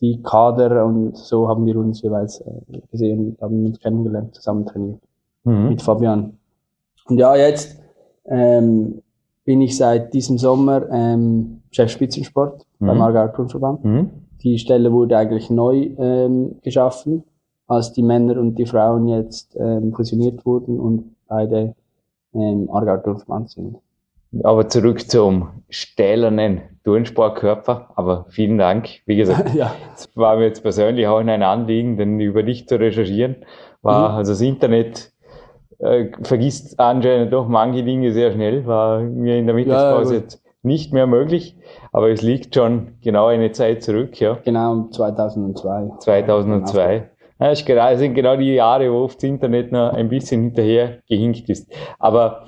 die 0.01 0.23
Kader 0.23 0.85
und 0.85 1.17
so 1.17 1.49
haben 1.49 1.65
wir 1.65 1.77
uns 1.77 2.03
jeweils 2.03 2.41
äh, 2.41 2.81
gesehen 2.91 3.39
haben 3.41 3.65
uns 3.65 3.81
kennengelernt, 3.81 4.35
zusammen 4.35 4.67
trainiert 4.67 5.01
mhm. 5.45 5.69
mit 5.69 5.83
Fabian. 5.83 6.39
Und 7.09 7.19
ja, 7.19 7.35
jetzt 7.37 7.81
ähm, 8.27 9.03
bin 9.45 9.61
ich 9.61 9.77
seit 9.77 10.13
diesem 10.13 10.39
Sommer 10.39 10.91
ähm, 10.91 11.63
Chef 11.71 11.91
Spitzensport 11.91 12.67
mhm. 12.79 12.87
beim 12.87 13.01
Aargauer 13.01 13.33
Turnverband. 13.33 13.85
Mhm. 13.85 14.11
Die 14.43 14.59
Stelle 14.59 14.93
wurde 14.93 15.17
eigentlich 15.17 15.49
neu 15.51 15.91
ähm, 15.99 16.57
geschaffen, 16.63 17.25
als 17.67 17.93
die 17.93 18.03
Männer 18.03 18.39
und 18.39 18.57
die 18.57 18.67
Frauen 18.67 19.09
jetzt 19.09 19.57
ähm, 19.59 19.93
fusioniert 19.95 20.45
wurden 20.45 20.79
und 20.79 21.17
beide 21.27 21.75
ähm, 22.37 22.69
Aargauer 22.71 23.03
Turnverband 23.03 23.51
sind. 23.51 23.77
Aber 24.43 24.69
zurück 24.69 25.09
zum 25.09 25.63
stählernen 25.69 26.63
Turnsportkörper. 26.85 27.91
Aber 27.97 28.27
vielen 28.29 28.59
Dank. 28.59 28.89
Wie 29.07 29.17
gesagt, 29.17 29.55
ja. 29.55 29.73
es 29.95 30.09
war 30.17 30.37
mir 30.37 30.45
jetzt 30.45 30.63
persönlich 30.63 31.07
auch 31.07 31.19
ein 31.19 31.43
Anliegen, 31.43 31.97
denn 31.97 32.21
über 32.21 32.43
dich 32.43 32.69
zu 32.69 32.79
recherchieren. 32.79 33.37
War 33.83 34.11
mhm. 34.11 34.17
also 34.17 34.33
das 34.33 34.41
Internet 34.41 35.13
äh, 35.79 36.07
vergisst 36.23 36.79
anscheinend 36.81 37.33
doch 37.33 37.49
manche 37.49 37.83
Dinge 37.85 38.13
sehr 38.13 38.33
schnell. 38.33 38.67
War 38.67 39.01
mir 39.01 39.39
in 39.39 39.47
der 39.47 39.55
Mittagspause 39.55 40.15
ja, 40.15 40.21
jetzt 40.21 40.43
nicht 40.63 40.93
mehr 40.93 41.07
möglich. 41.07 41.57
Aber 41.93 42.11
es 42.11 42.23
liegt 42.23 42.55
schon 42.55 42.99
genau 43.01 43.27
eine 43.27 43.53
Zeit 43.53 43.83
zurück, 43.83 44.21
ja. 44.21 44.39
Genau, 44.45 44.89
2002. 44.91 45.99
2002. 46.01 47.11
Ja, 47.39 47.49
das 47.49 47.99
sind 47.99 48.15
genau 48.15 48.37
die 48.37 48.55
Jahre, 48.55 48.91
wo 48.91 49.05
oft 49.05 49.17
das 49.17 49.25
Internet 49.25 49.71
noch 49.71 49.93
ein 49.93 50.09
bisschen 50.09 50.43
hinterher 50.43 50.99
gehinkt 51.07 51.49
ist. 51.51 51.71
Aber 51.99 52.47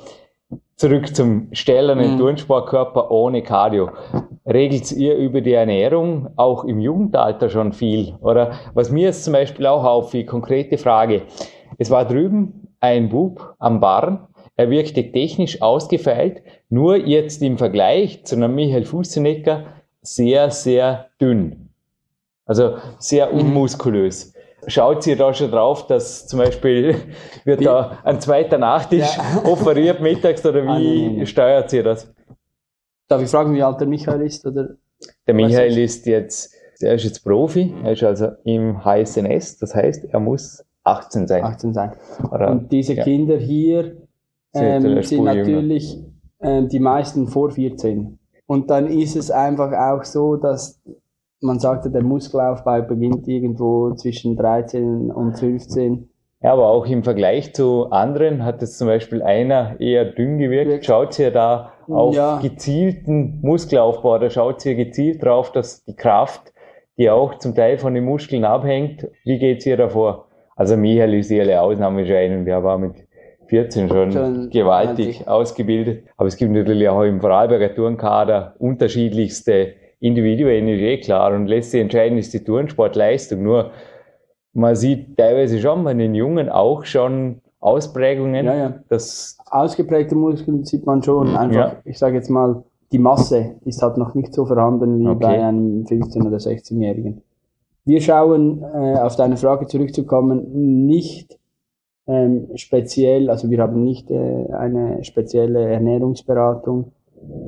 zurück 0.76 1.14
zum 1.14 1.48
stählernen 1.52 2.14
mhm. 2.14 2.18
Turnsportkörper 2.18 3.10
ohne 3.10 3.42
Cardio. 3.42 3.90
Regelt 4.46 4.90
ihr 4.92 5.16
über 5.16 5.42
die 5.42 5.52
Ernährung 5.52 6.30
auch 6.36 6.64
im 6.64 6.80
Jugendalter 6.80 7.50
schon 7.50 7.72
viel? 7.72 8.14
Oder 8.22 8.52
was 8.72 8.90
mir 8.90 9.04
jetzt 9.04 9.24
zum 9.24 9.34
Beispiel 9.34 9.66
auch 9.66 9.84
auffiel, 9.84 10.24
konkrete 10.24 10.78
Frage. 10.78 11.22
Es 11.76 11.90
war 11.90 12.06
drüben 12.06 12.68
ein 12.80 13.10
Bub 13.10 13.56
am 13.58 13.80
Barn, 13.80 14.26
er 14.56 14.70
wirkte 14.70 15.12
technisch 15.12 15.60
ausgefeilt, 15.60 16.42
nur 16.70 16.96
jetzt 16.96 17.42
im 17.42 17.58
Vergleich 17.58 18.24
zu 18.24 18.36
einem 18.36 18.54
Michael 18.54 18.84
Fussenecker 18.84 19.64
sehr, 20.00 20.50
sehr 20.50 21.10
dünn. 21.20 21.68
Also 22.46 22.76
sehr 22.98 23.32
mhm. 23.32 23.40
unmuskulös 23.40 24.32
schaut 24.66 25.06
ihr 25.06 25.16
da 25.16 25.32
schon 25.32 25.50
drauf, 25.50 25.86
dass 25.86 26.26
zum 26.26 26.40
Beispiel 26.40 26.96
wird 27.44 27.64
da 27.64 27.98
ein 28.04 28.20
zweiter 28.20 28.58
Nachtisch 28.58 29.16
ja. 29.16 29.42
offeriert 29.44 30.00
mittags 30.00 30.44
oder 30.44 30.64
wie 30.64 31.22
ah, 31.22 31.26
steuert 31.26 31.72
ihr 31.72 31.82
das? 31.82 32.12
Darf 33.08 33.22
ich 33.22 33.30
fragen, 33.30 33.54
wie 33.54 33.62
alt 33.62 33.80
der 33.80 33.88
Michael 33.88 34.22
ist? 34.22 34.46
Oder? 34.46 34.76
Der 35.26 35.34
Michael 35.34 35.78
ist 35.78 36.06
jetzt, 36.06 36.52
der 36.80 36.94
ist 36.94 37.04
jetzt 37.04 37.24
Profi, 37.24 37.74
er 37.84 37.92
ist 37.92 38.02
also 38.02 38.28
im 38.44 38.84
HSNS, 38.84 39.58
das 39.58 39.74
heißt, 39.74 40.04
er 40.04 40.20
muss 40.20 40.64
18 40.84 41.26
sein. 41.26 41.44
18 41.44 41.74
sein. 41.74 41.92
Oder, 42.30 42.50
Und 42.50 42.72
diese 42.72 42.94
ja. 42.94 43.04
Kinder 43.04 43.36
hier 43.36 43.96
ähm, 44.54 45.02
sind 45.02 45.24
natürlich 45.24 46.02
ähm, 46.40 46.68
die 46.68 46.80
meisten 46.80 47.28
vor 47.28 47.50
14. 47.50 48.18
Und 48.46 48.70
dann 48.70 48.86
ist 48.86 49.16
es 49.16 49.30
einfach 49.30 49.72
auch 49.72 50.04
so, 50.04 50.36
dass 50.36 50.80
man 51.40 51.58
sagte, 51.58 51.90
der 51.90 52.02
Muskelaufbau 52.02 52.82
beginnt 52.82 53.28
irgendwo 53.28 53.94
zwischen 53.94 54.36
13 54.36 55.10
und 55.10 55.38
15. 55.38 56.08
Ja, 56.40 56.52
aber 56.52 56.68
auch 56.68 56.86
im 56.86 57.02
Vergleich 57.02 57.52
zu 57.52 57.90
anderen 57.90 58.44
hat 58.44 58.62
es 58.62 58.78
zum 58.78 58.86
Beispiel 58.86 59.22
einer 59.22 59.80
eher 59.80 60.04
dünn 60.04 60.38
gewirkt. 60.38 60.84
Schaut 60.84 61.18
ihr 61.18 61.32
da 61.32 61.72
auf 61.88 62.14
ja. 62.14 62.38
gezielten 62.40 63.40
Muskelaufbau 63.42 64.16
oder 64.16 64.30
schaut 64.30 64.64
ihr 64.64 64.76
gezielt 64.76 65.24
drauf, 65.24 65.50
dass 65.50 65.84
die 65.84 65.96
Kraft, 65.96 66.52
die 66.96 67.10
auch 67.10 67.38
zum 67.38 67.54
Teil 67.54 67.78
von 67.78 67.94
den 67.94 68.04
Muskeln 68.04 68.44
abhängt, 68.44 69.08
wie 69.24 69.38
geht's 69.38 69.66
ihr 69.66 69.76
davor? 69.76 70.28
Also 70.54 70.76
Michael 70.76 71.14
ist 71.14 71.30
eher 71.30 71.44
eine 71.44 71.60
Ausnahmeerscheinung, 71.60 72.44
der 72.44 72.62
war 72.62 72.78
mit 72.78 72.94
14 73.48 73.88
schon, 73.88 74.12
schon 74.12 74.50
gewaltig 74.50 75.16
20. 75.16 75.28
ausgebildet. 75.28 76.04
Aber 76.16 76.28
es 76.28 76.36
gibt 76.36 76.52
natürlich 76.52 76.88
auch 76.88 77.02
im 77.02 77.20
Vorarlberger 77.20 77.74
Turnkader 77.74 78.54
unterschiedlichste 78.58 79.74
Individuen 80.00 80.68
ist 80.68 80.80
eh 80.80 80.98
klar 80.98 81.34
und 81.34 81.46
letztlich 81.46 81.82
entscheidend 81.82 82.20
ist 82.20 82.32
die 82.34 82.44
Turnsportleistung. 82.44 83.42
Nur 83.42 83.72
man 84.52 84.76
sieht 84.76 85.16
teilweise 85.16 85.60
schon 85.60 85.84
bei 85.84 85.94
den 85.94 86.14
Jungen 86.14 86.48
auch 86.48 86.84
schon 86.84 87.40
Ausprägungen. 87.60 88.46
Ja, 88.46 88.54
ja. 88.54 88.74
Das 88.88 89.38
Ausgeprägte 89.50 90.14
Muskeln 90.14 90.64
sieht 90.64 90.86
man 90.86 91.02
schon. 91.02 91.36
Einfach, 91.36 91.72
ja. 91.72 91.76
ich 91.84 91.98
sage 91.98 92.16
jetzt 92.16 92.30
mal, 92.30 92.62
die 92.92 92.98
Masse 92.98 93.56
ist 93.64 93.82
halt 93.82 93.96
noch 93.98 94.14
nicht 94.14 94.32
so 94.32 94.46
vorhanden 94.46 95.00
wie 95.00 95.08
okay. 95.08 95.18
bei 95.20 95.44
einem 95.44 95.84
15- 95.84 96.26
oder 96.26 96.38
16-Jährigen. 96.38 97.22
Wir 97.84 98.00
schauen, 98.00 98.62
äh, 98.62 98.98
auf 98.98 99.16
deine 99.16 99.36
Frage 99.36 99.66
zurückzukommen, 99.66 100.86
nicht 100.86 101.38
ähm, 102.06 102.48
speziell, 102.54 103.30
also 103.30 103.50
wir 103.50 103.58
haben 103.60 103.82
nicht 103.82 104.10
äh, 104.10 104.46
eine 104.52 105.04
spezielle 105.04 105.68
Ernährungsberatung, 105.68 106.92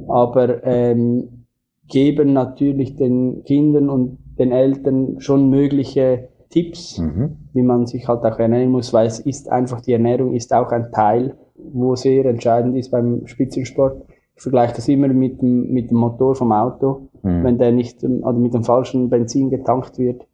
aber 0.08 0.64
ähm, 0.64 1.39
geben 1.90 2.32
natürlich 2.32 2.96
den 2.96 3.44
Kindern 3.44 3.90
und 3.90 4.18
den 4.38 4.52
Eltern 4.52 5.20
schon 5.20 5.50
mögliche 5.50 6.28
Tipps, 6.48 6.98
mhm. 6.98 7.36
wie 7.52 7.62
man 7.62 7.86
sich 7.86 8.08
halt 8.08 8.24
auch 8.24 8.38
ernähren 8.38 8.70
muss, 8.70 8.92
weil 8.92 9.06
es 9.06 9.20
ist 9.20 9.50
einfach, 9.50 9.80
die 9.80 9.92
Ernährung 9.92 10.34
ist 10.34 10.52
auch 10.52 10.72
ein 10.72 10.90
Teil, 10.92 11.36
wo 11.54 11.94
sehr 11.94 12.24
entscheidend 12.24 12.76
ist 12.76 12.90
beim 12.90 13.26
Spitzensport. 13.26 14.02
Ich 14.34 14.42
vergleiche 14.42 14.74
das 14.74 14.88
immer 14.88 15.08
mit 15.08 15.42
dem, 15.42 15.70
mit 15.70 15.90
dem 15.90 15.98
Motor 15.98 16.34
vom 16.34 16.52
Auto, 16.52 17.08
mhm. 17.22 17.44
wenn 17.44 17.58
der 17.58 17.72
nicht, 17.72 18.02
oder 18.02 18.38
mit 18.38 18.54
dem 18.54 18.64
falschen 18.64 19.10
Benzin 19.10 19.50
getankt 19.50 19.98
wird. 19.98 20.26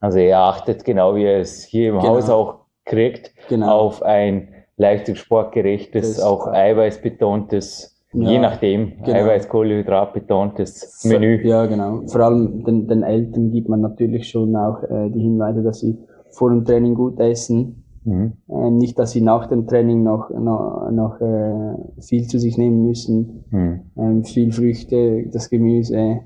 Also 0.00 0.18
er 0.18 0.40
achtet 0.40 0.84
genau, 0.84 1.14
wie 1.14 1.24
er 1.24 1.40
es 1.40 1.64
hier 1.64 1.90
im 1.90 1.98
genau. 1.98 2.14
Haus 2.14 2.30
auch 2.30 2.60
kriegt, 2.84 3.32
genau. 3.48 3.78
auf 3.78 4.02
ein 4.02 4.48
leistungssportgerechtes, 4.76 6.20
auch 6.20 6.46
eiweißbetontes 6.46 7.99
ja, 8.12 8.30
Je 8.30 8.38
nachdem, 8.38 8.92
genau. 9.04 9.18
Eiweiß, 9.18 9.48
Kohlenhydrat 9.48 10.12
betontes 10.12 11.04
Menü. 11.04 11.46
Ja, 11.46 11.66
genau. 11.66 12.02
Vor 12.06 12.20
allem 12.22 12.64
den, 12.64 12.88
den 12.88 13.02
Eltern 13.02 13.52
gibt 13.52 13.68
man 13.68 13.80
natürlich 13.80 14.28
schon 14.28 14.56
auch 14.56 14.82
äh, 14.82 15.10
die 15.10 15.20
Hinweise, 15.20 15.62
dass 15.62 15.80
sie 15.80 15.96
vor 16.32 16.50
dem 16.50 16.64
Training 16.64 16.94
gut 16.94 17.20
essen. 17.20 17.84
Mhm. 18.04 18.32
Ähm, 18.48 18.78
nicht, 18.78 18.98
dass 18.98 19.12
sie 19.12 19.20
nach 19.20 19.46
dem 19.46 19.66
Training 19.66 20.02
noch, 20.02 20.30
noch, 20.30 20.90
noch 20.90 21.20
äh, 21.20 21.74
viel 22.00 22.26
zu 22.26 22.38
sich 22.38 22.58
nehmen 22.58 22.82
müssen. 22.82 23.44
Mhm. 23.50 23.80
Ähm, 23.96 24.24
viel 24.24 24.52
Früchte, 24.52 25.28
das 25.30 25.48
Gemüse. 25.48 26.20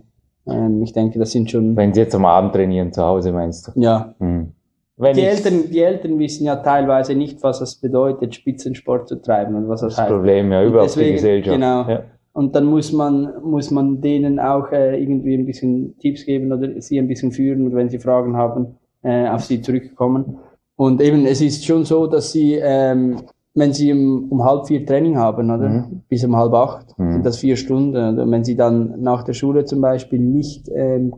Ähm, 0.47 0.83
ich 0.83 0.93
denke, 0.93 1.19
das 1.19 1.33
sind 1.33 1.51
schon. 1.51 1.77
Wenn 1.77 1.93
sie 1.93 2.01
jetzt 2.01 2.15
am 2.15 2.25
Abend 2.25 2.55
trainieren 2.55 2.93
zu 2.93 3.03
Hause, 3.03 3.33
meinst 3.33 3.69
du? 3.69 3.81
Ja. 3.81 4.15
Mhm. 4.21 4.54
Wenn 4.97 5.17
die, 5.17 5.23
Eltern, 5.23 5.71
die 5.71 5.81
Eltern 5.81 6.19
wissen 6.19 6.45
ja 6.45 6.57
teilweise 6.57 7.15
nicht, 7.17 7.43
was 7.43 7.61
es 7.61 7.75
bedeutet, 7.75 8.35
Spitzensport 8.35 9.09
zu 9.09 9.21
treiben 9.21 9.57
und 9.57 9.69
was 9.69 9.81
das, 9.81 9.97
das 9.97 10.05
heißt. 10.05 10.13
Problem, 10.13 10.53
ja, 10.53 10.65
überhaupt 10.65 10.91
deswegen, 10.91 11.09
die 11.09 11.15
Gesellschaft. 11.15 11.57
Genau. 11.57 11.89
Ja. 11.89 12.05
Und 12.33 12.55
dann 12.55 12.65
muss 12.65 12.93
man, 12.93 13.33
muss 13.43 13.71
man 13.71 14.01
denen 14.01 14.39
auch 14.39 14.71
äh, 14.73 15.01
irgendwie 15.01 15.35
ein 15.35 15.47
bisschen 15.47 15.97
Tipps 15.99 16.25
geben 16.25 16.53
oder 16.53 16.81
sie 16.81 16.99
ein 16.99 17.09
bisschen 17.09 17.33
führen 17.33 17.67
und 17.67 17.75
wenn 17.75 17.89
sie 17.89 17.99
Fragen 17.99 18.37
haben, 18.37 18.77
äh, 19.03 19.29
auf 19.29 19.45
sie 19.45 19.61
zurückkommen. 19.61 20.39
Und 20.77 21.01
eben, 21.01 21.27
es 21.27 21.41
ist 21.41 21.65
schon 21.65 21.85
so, 21.85 22.07
dass 22.07 22.33
sie, 22.33 22.55
ähm, 22.55 23.23
wenn 23.55 23.73
sie 23.73 23.93
um, 23.93 24.31
um 24.31 24.45
halb 24.45 24.67
vier 24.67 24.85
Training 24.85 25.17
haben, 25.17 25.51
oder? 25.51 25.69
Mhm. 25.69 26.03
Bis 26.09 26.25
um 26.25 26.37
halb 26.37 26.53
acht, 26.55 26.99
mhm. 26.99 27.13
sind 27.13 27.27
das 27.27 27.39
vier 27.39 27.57
Stunden. 27.57 27.97
Oder? 27.97 28.29
Wenn 28.29 28.43
sie 28.43 28.57
dann 28.57 29.01
nach 29.01 29.23
der 29.23 29.35
Schule 29.35 29.65
zum 29.65 29.81
Beispiel 29.81 30.19
nicht 30.19 30.69
ähm, 30.75 31.15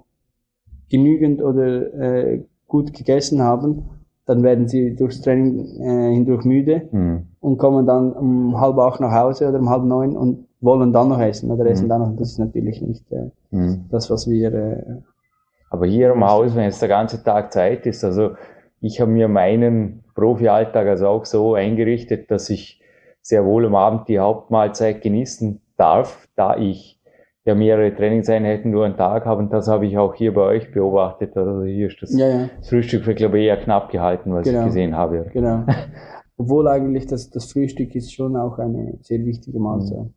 genügend 0.90 1.42
oder 1.42 1.94
äh, 1.94 2.44
gut 2.66 2.92
gegessen 2.92 3.42
haben, 3.42 3.90
dann 4.26 4.42
werden 4.42 4.66
sie 4.66 4.94
durchs 4.96 5.22
Training 5.22 5.80
äh, 5.80 6.12
hindurch 6.14 6.44
müde 6.44 6.88
mhm. 6.90 7.28
und 7.40 7.58
kommen 7.58 7.86
dann 7.86 8.12
um 8.12 8.60
halb 8.60 8.76
acht 8.78 9.00
nach 9.00 9.12
Hause 9.12 9.48
oder 9.48 9.60
um 9.60 9.70
halb 9.70 9.84
neun 9.84 10.16
und 10.16 10.46
wollen 10.60 10.92
dann 10.92 11.08
noch 11.08 11.20
essen 11.20 11.50
oder 11.50 11.66
essen 11.66 11.84
mhm. 11.84 11.88
dann 11.88 12.00
noch. 12.00 12.16
Das 12.16 12.32
ist 12.32 12.38
natürlich 12.38 12.82
nicht 12.82 13.10
äh, 13.12 13.30
mhm. 13.50 13.84
das, 13.90 14.10
was 14.10 14.28
wir. 14.28 14.52
Äh, 14.52 14.82
Aber 15.70 15.86
hier 15.86 16.12
im 16.12 16.24
Haus, 16.24 16.54
wenn 16.54 16.64
jetzt 16.64 16.82
der 16.82 16.88
ganze 16.88 17.22
Tag 17.22 17.52
Zeit 17.52 17.86
ist, 17.86 18.04
also 18.04 18.30
ich 18.80 19.00
habe 19.00 19.10
mir 19.10 19.28
meinen 19.28 20.02
Profi-Alltag 20.14 20.88
also 20.88 21.08
auch 21.08 21.24
so 21.24 21.54
eingerichtet, 21.54 22.30
dass 22.30 22.50
ich 22.50 22.80
sehr 23.22 23.44
wohl 23.44 23.66
am 23.66 23.74
Abend 23.74 24.08
die 24.08 24.18
Hauptmahlzeit 24.18 25.02
genießen 25.02 25.60
darf, 25.76 26.28
da 26.36 26.56
ich 26.56 26.95
ja 27.46 27.54
mehrere 27.54 27.94
Trainingseinheiten 27.94 28.70
nur 28.70 28.84
einen 28.84 28.96
Tag 28.96 29.24
haben. 29.24 29.48
Das 29.48 29.68
habe 29.68 29.86
ich 29.86 29.96
auch 29.96 30.14
hier 30.14 30.34
bei 30.34 30.42
euch 30.42 30.70
beobachtet. 30.72 31.36
Also 31.36 31.62
hier 31.64 31.86
ist 31.86 32.02
das 32.02 32.12
Ja, 32.18 32.28
ja, 32.28 32.48
Frühstück, 32.68 33.04
für, 33.04 33.14
glaube 33.14 33.38
ich, 33.38 33.46
eher 33.46 33.56
knapp 33.56 33.90
gehalten, 33.90 34.34
was 34.34 34.44
Genau. 34.46 34.60
ich 34.60 34.66
gesehen 34.66 34.94
habe. 34.96 35.26
genau. 35.32 35.64
Obwohl 36.38 36.68
eigentlich 36.68 37.06
das, 37.06 37.30
das 37.30 37.50
Frühstück 37.50 37.94
ist 37.94 38.12
schon 38.12 38.36
auch 38.36 38.58
eine 38.58 38.98
sehr 39.00 39.24
wichtige 39.24 39.58
Mahlzeit. 39.58 40.10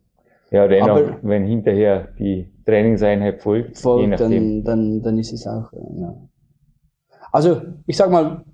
Ja, 0.50 0.66
dennoch, 0.68 0.88
Aber- 0.98 1.16
wenn 1.22 1.44
hinterher 1.46 2.08
die 2.18 2.50
Trainingseinheit 2.66 3.40
folgt, 3.40 3.76
je 3.76 3.82
Folgt, 3.82 4.08
nachdem. 4.10 4.62
dann, 4.62 4.64
dann, 4.64 5.02
dann 5.02 5.18
ist 5.18 5.32
es 5.32 5.46
auch, 5.46 5.72
äh, 5.72 6.00
ja. 6.00 6.14
Also, 7.32 7.62
ich 7.86 7.96
sag 7.96 8.10
mal, 8.10 8.44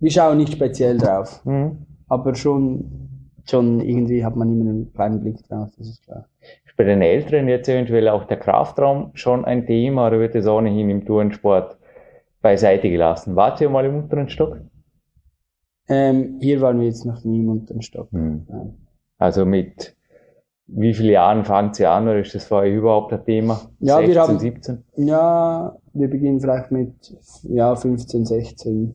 wir 0.00 0.10
schauen 0.10 0.38
nicht 0.38 0.54
speziell 0.54 0.96
drauf, 0.96 1.44
Mhm. 1.44 1.76
aber 2.08 2.34
schon, 2.34 2.84
schon 3.50 3.80
irgendwie 3.80 4.24
hat 4.24 4.36
man 4.36 4.50
immer 4.52 4.70
einen 4.70 4.92
kleinen 4.92 5.20
Blick 5.20 5.42
drauf, 5.48 5.70
das 5.76 5.88
ist 5.88 6.04
klar. 6.04 6.26
Ist 6.64 6.76
bei 6.76 6.84
den 6.84 7.02
Älteren 7.02 7.48
jetzt 7.48 7.68
eventuell 7.68 8.08
auch 8.08 8.24
der 8.24 8.38
Kraftraum 8.38 9.10
schon 9.14 9.44
ein 9.44 9.66
Thema 9.66 10.08
oder 10.08 10.18
wird 10.20 10.34
es 10.34 10.46
ohnehin 10.46 10.90
im 10.90 11.04
Turnsport 11.04 11.78
beiseite 12.40 12.90
gelassen? 12.90 13.36
Wart 13.36 13.60
ihr 13.60 13.68
mal 13.70 13.84
im 13.84 13.96
unteren 13.96 14.28
Stock? 14.28 14.60
Ähm, 15.88 16.38
hier 16.40 16.60
waren 16.60 16.80
wir 16.80 16.86
jetzt 16.86 17.04
noch 17.04 17.22
nie 17.24 17.40
im 17.40 17.48
unteren 17.48 17.82
Stock. 17.82 18.08
Nein. 18.12 18.46
Also 19.18 19.44
mit 19.44 19.94
wie 20.66 20.94
viele 20.94 21.12
Jahren 21.12 21.44
fangt 21.44 21.78
ihr 21.78 21.90
an 21.90 22.04
oder 22.04 22.20
ist 22.20 22.34
das 22.34 22.46
für 22.46 22.56
euch 22.56 22.74
überhaupt 22.74 23.12
ein 23.12 23.22
Thema? 23.24 23.60
Ja, 23.80 24.00
wir 24.00 24.06
16, 24.06 24.22
haben- 24.22 24.38
17? 24.38 24.84
Ja, 24.96 25.76
wir 25.92 26.08
beginnen 26.08 26.40
vielleicht 26.40 26.70
mit 26.70 27.16
ja, 27.42 27.76
15, 27.76 28.24
16. 28.24 28.94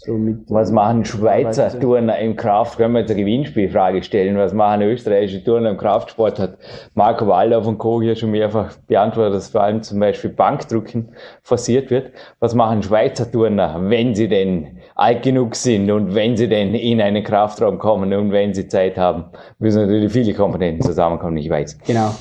So 0.00 0.12
Was 0.46 0.70
machen 0.70 1.04
Schweizer 1.04 1.64
Arbeiten. 1.64 1.80
Turner 1.80 2.18
im 2.20 2.36
Kraft? 2.36 2.78
Können 2.78 2.94
wir 2.94 3.00
jetzt 3.00 3.10
eine 3.10 3.18
Gewinnspielfrage 3.18 4.04
stellen? 4.04 4.36
Was 4.36 4.52
machen 4.52 4.82
österreichische 4.82 5.42
Turner 5.42 5.70
im 5.70 5.76
Kraftsport? 5.76 6.38
Hat 6.38 6.56
Marco 6.94 7.26
Waldorf 7.26 7.66
und 7.66 7.78
Co. 7.78 8.00
hier 8.00 8.14
schon 8.14 8.30
mehrfach 8.30 8.76
beantwortet, 8.86 9.34
dass 9.34 9.48
vor 9.48 9.62
allem 9.62 9.82
zum 9.82 9.98
Beispiel 9.98 10.30
Bankdrücken 10.30 11.08
forciert 11.42 11.90
wird. 11.90 12.12
Was 12.38 12.54
machen 12.54 12.84
Schweizer 12.84 13.28
Turner, 13.28 13.90
wenn 13.90 14.14
sie 14.14 14.28
denn 14.28 14.78
alt 14.94 15.24
genug 15.24 15.56
sind 15.56 15.90
und 15.90 16.14
wenn 16.14 16.36
sie 16.36 16.48
denn 16.48 16.76
in 16.76 17.00
einen 17.00 17.24
Kraftraum 17.24 17.80
kommen 17.80 18.14
und 18.14 18.30
wenn 18.30 18.54
sie 18.54 18.68
Zeit 18.68 18.96
haben? 18.96 19.24
Müssen 19.58 19.82
natürlich 19.82 20.12
viele 20.12 20.32
Komponenten 20.32 20.80
zusammenkommen, 20.80 21.38
ich 21.38 21.50
weiß. 21.50 21.76
Genau. 21.84 22.14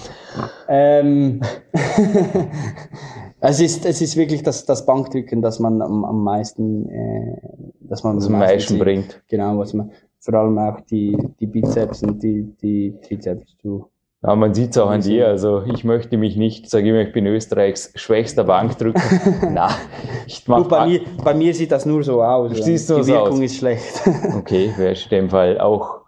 Ähm, 0.67 1.41
es, 3.39 3.59
ist, 3.59 3.85
es 3.85 4.01
ist 4.01 4.15
wirklich 4.17 4.43
das, 4.43 4.65
das 4.65 4.85
Bankdrücken, 4.85 5.41
das 5.41 5.59
man 5.59 5.81
am, 5.81 6.03
am 6.05 6.23
meisten, 6.23 6.89
äh, 6.89 7.37
dass 7.81 8.03
man 8.03 8.17
Was 8.17 8.27
am 8.27 8.33
meisten 8.33 8.73
sieht. 8.73 8.83
bringt. 8.83 9.21
Genau, 9.27 9.57
was 9.57 9.73
man, 9.73 9.91
vor 10.19 10.33
allem 10.33 10.57
auch 10.57 10.81
die, 10.81 11.17
die 11.39 11.47
Bizeps 11.47 12.03
und 12.03 12.21
die, 12.21 12.43
die 12.61 12.95
Trizeps. 13.01 13.55
Du. 13.61 13.85
Ja, 14.23 14.35
man 14.35 14.53
sieht 14.53 14.71
es 14.71 14.77
auch 14.79 14.89
an 14.89 15.01
dir. 15.01 15.27
Also 15.27 15.61
ich 15.63 15.83
möchte 15.83 16.17
mich 16.17 16.35
nicht, 16.35 16.69
sage 16.69 16.89
immer, 16.89 17.01
ich 17.01 17.13
bin 17.13 17.25
Österreichs 17.27 17.91
schwächster 17.95 18.43
Bankdrücker. 18.43 18.99
Na, 19.51 19.69
ich 20.25 20.47
mach 20.47 20.63
Du, 20.63 20.69
bei, 20.69 20.87
mir, 20.87 21.01
bei 21.23 21.33
mir 21.33 21.53
sieht 21.53 21.71
das 21.71 21.85
nur 21.85 22.03
so 22.03 22.23
aus. 22.23 22.57
Siehst 22.57 22.89
die 22.89 23.07
Wirkung 23.07 23.37
aus. 23.37 23.39
ist 23.41 23.57
schlecht. 23.57 24.01
Okay, 24.37 24.71
wäre 24.75 24.93
in 24.93 25.09
dem 25.11 25.29
Fall 25.29 25.59
auch 25.59 26.01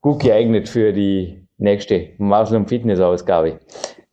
gut 0.00 0.20
geeignet 0.20 0.68
für 0.68 0.92
die 0.92 1.46
nächste 1.58 2.10
Muslim 2.18 2.66
Fitness 2.68 3.00
Ausgabe. 3.00 3.58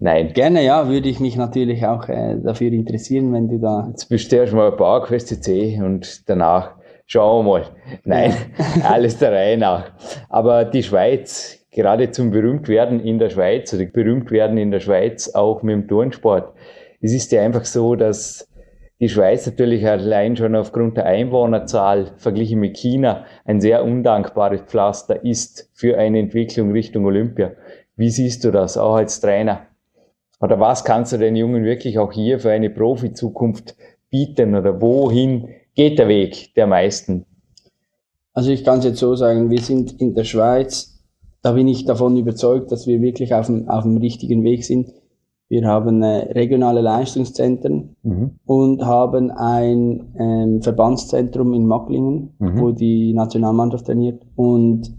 Nein, 0.03 0.33
Gerne, 0.33 0.65
ja, 0.65 0.89
würde 0.89 1.07
ich 1.07 1.22
mich 1.22 1.38
natürlich 1.38 1.86
auch 1.86 2.10
äh, 2.10 2.36
dafür 2.43 2.74
interessieren, 2.74 3.31
wenn 3.31 3.48
du 3.48 3.57
da. 3.57 3.88
jetzt 3.89 4.10
bestellst 4.10 4.51
du 4.51 4.57
mal 4.57 4.69
ein 4.69 4.75
paar 4.75 5.01
Quest 5.01 5.41
C 5.41 5.79
und 5.81 6.27
danach 6.27 6.72
schauen 7.05 7.45
wir 7.45 7.50
mal. 7.50 7.65
Nein, 8.03 8.33
alles 8.83 9.17
der 9.19 9.31
Reihe 9.31 9.57
nach. 9.57 9.93
Aber 10.27 10.65
die 10.65 10.83
Schweiz, 10.83 11.65
gerade 11.72 12.12
zum 12.12 12.31
Berühmtwerden 12.31 13.00
in 13.00 13.17
der 13.17 13.29
Schweiz 13.29 13.74
oder 13.74 13.86
berühmt 13.86 14.29
werden 14.29 14.57
in 14.57 14.72
der 14.72 14.81
Schweiz 14.81 15.33
auch 15.33 15.63
mit 15.63 15.74
dem 15.74 15.88
Turnsport. 15.88 16.53
Es 17.00 17.13
ist 17.13 17.31
ja 17.31 17.41
einfach 17.41 17.63
so, 17.63 17.95
dass 17.95 18.45
die 19.00 19.07
Schweiz 19.07 19.46
natürlich 19.46 19.87
allein 19.87 20.35
schon 20.35 20.57
aufgrund 20.57 20.98
der 20.98 21.05
Einwohnerzahl 21.05 22.11
verglichen 22.18 22.59
mit 22.59 22.75
China 22.75 23.24
ein 23.46 23.61
sehr 23.61 23.85
undankbares 23.85 24.63
Pflaster 24.63 25.24
ist 25.24 25.72
für 25.74 25.98
eine 25.98 26.20
Entwicklung 26.20 26.74
Richtung 26.74 27.05
Olympia. 27.05 27.53
Wie 27.96 28.09
siehst 28.09 28.44
du 28.44 28.51
das 28.51 28.77
auch 28.77 28.96
als 28.96 29.22
Trainer? 29.22 29.68
Oder 30.44 30.60
was 30.60 30.84
kannst 30.84 31.14
du 31.14 31.18
den 31.18 31.38
Jungen 31.38 31.64
wirklich 31.64 31.98
auch 32.00 32.12
hier 32.12 32.38
für 32.38 32.51
eine 32.51 32.70
Profi-Zukunft 32.70 33.77
bieten? 34.10 34.56
Oder 34.56 34.82
wohin 34.82 35.48
geht 35.74 35.98
der 35.98 36.10
Weg 36.10 36.53
der 36.56 36.68
meisten? 36.68 37.25
Also 38.34 38.51
ich 38.51 38.66
kann 38.66 38.79
es 38.79 38.86
jetzt 38.86 39.00
so 39.00 39.16
sagen, 39.16 39.50
wir 39.50 39.62
sind 39.62 40.01
in 40.01 40.16
der 40.16 40.25
Schweiz, 40.25 41.01
da 41.44 41.53
bin 41.53 41.70
ich 41.70 41.86
davon 41.86 42.18
überzeugt, 42.18 42.74
dass 42.74 42.88
wir 42.88 43.01
wirklich 43.01 43.34
auf 43.34 43.46
dem, 43.46 43.70
auf 43.70 43.84
dem 43.84 43.96
richtigen 43.98 44.44
Weg 44.44 44.66
sind. 44.66 44.90
Wir 45.48 45.66
haben 45.66 46.01
äh, 46.03 46.32
regionale 46.34 46.82
Leistungszentren 46.82 47.96
und 48.46 48.84
haben 48.84 49.32
ein 49.32 50.14
ähm, 50.20 50.62
Verbandszentrum 50.62 51.53
in 51.53 51.68
Macklingen, 51.68 52.34
Mhm. 52.40 52.60
wo 52.60 52.72
die 52.72 53.14
Nationalmannschaft 53.14 53.86
trainiert. 53.86 54.22
Und 54.36 54.92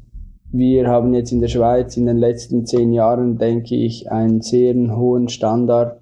wir 0.56 0.86
haben 0.88 1.12
jetzt 1.14 1.32
in 1.32 1.40
der 1.40 1.48
Schweiz 1.48 1.96
in 1.96 2.06
den 2.06 2.18
letzten 2.18 2.64
zehn 2.64 2.92
Jahren, 2.92 3.38
denke 3.38 3.74
ich, 3.74 4.10
einen 4.12 4.40
sehr 4.40 4.74
hohen 4.96 5.28
Standard 5.28 6.00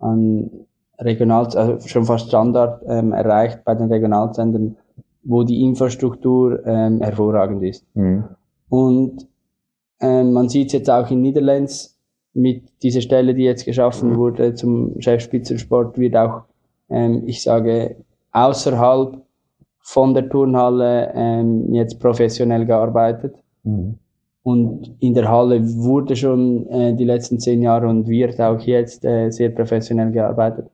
an 0.00 0.50
Regional, 0.98 1.46
also 1.56 1.78
schon 1.86 2.04
fast 2.04 2.26
Standard 2.26 2.82
ähm, 2.88 3.12
erreicht 3.12 3.64
bei 3.64 3.74
den 3.76 3.92
Regionalzentren, 3.92 4.76
wo 5.22 5.44
die 5.44 5.62
Infrastruktur 5.62 6.66
ähm, 6.66 7.00
hervorragend 7.00 7.62
ist. 7.62 7.84
Mhm. 7.94 8.24
Und 8.68 9.28
ähm, 10.00 10.32
man 10.32 10.48
sieht 10.48 10.68
es 10.68 10.72
jetzt 10.72 10.90
auch 10.90 11.08
in 11.10 11.22
Niederlands 11.22 11.96
mit 12.32 12.64
dieser 12.82 13.00
Stelle, 13.00 13.32
die 13.32 13.44
jetzt 13.44 13.64
geschaffen 13.64 14.16
wurde 14.16 14.54
zum 14.54 15.00
Chefspitzensport, 15.00 15.98
wird 15.98 16.16
auch, 16.16 16.42
ähm, 16.90 17.22
ich 17.26 17.42
sage, 17.42 17.96
außerhalb 18.32 19.22
von 19.78 20.14
der 20.14 20.28
Turnhalle 20.28 21.12
ähm, 21.14 21.72
jetzt 21.72 22.00
professionell 22.00 22.66
gearbeitet. 22.66 23.36
Mhm. 23.64 23.98
Und 24.42 24.94
in 25.00 25.14
der 25.14 25.28
Halle 25.28 25.60
wurde 25.62 26.14
schon 26.14 26.68
äh, 26.68 26.94
die 26.94 27.04
letzten 27.04 27.40
zehn 27.40 27.62
Jahre 27.62 27.88
und 27.88 28.06
wird 28.06 28.38
auch 28.40 28.60
jetzt 28.60 29.04
äh, 29.04 29.30
sehr 29.30 29.48
professionell 29.48 30.10
gearbeitet. 30.10 30.66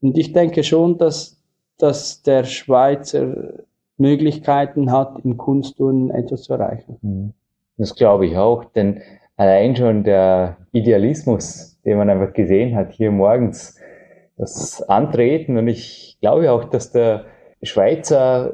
Und 0.00 0.16
ich 0.16 0.32
denke 0.32 0.64
schon, 0.64 0.96
dass, 0.96 1.38
dass 1.78 2.22
der 2.22 2.44
Schweizer 2.44 3.64
Möglichkeiten 3.98 4.90
hat, 4.90 5.22
im 5.22 5.36
Kunstturnen 5.36 6.10
etwas 6.10 6.44
zu 6.44 6.54
erreichen. 6.54 6.96
Mhm. 7.02 7.32
Das 7.76 7.94
glaube 7.94 8.26
ich 8.26 8.36
auch, 8.36 8.64
denn 8.64 9.00
allein 9.36 9.76
schon 9.76 10.02
der 10.02 10.56
Idealismus, 10.72 11.78
den 11.84 11.98
man 11.98 12.10
einfach 12.10 12.32
gesehen 12.32 12.74
hat 12.74 12.92
hier 12.92 13.10
morgens, 13.10 13.78
das 14.36 14.82
Antreten 14.82 15.58
und 15.58 15.68
ich 15.68 16.16
glaube 16.20 16.50
auch, 16.50 16.64
dass 16.64 16.92
der 16.92 17.26
Schweizer 17.62 18.52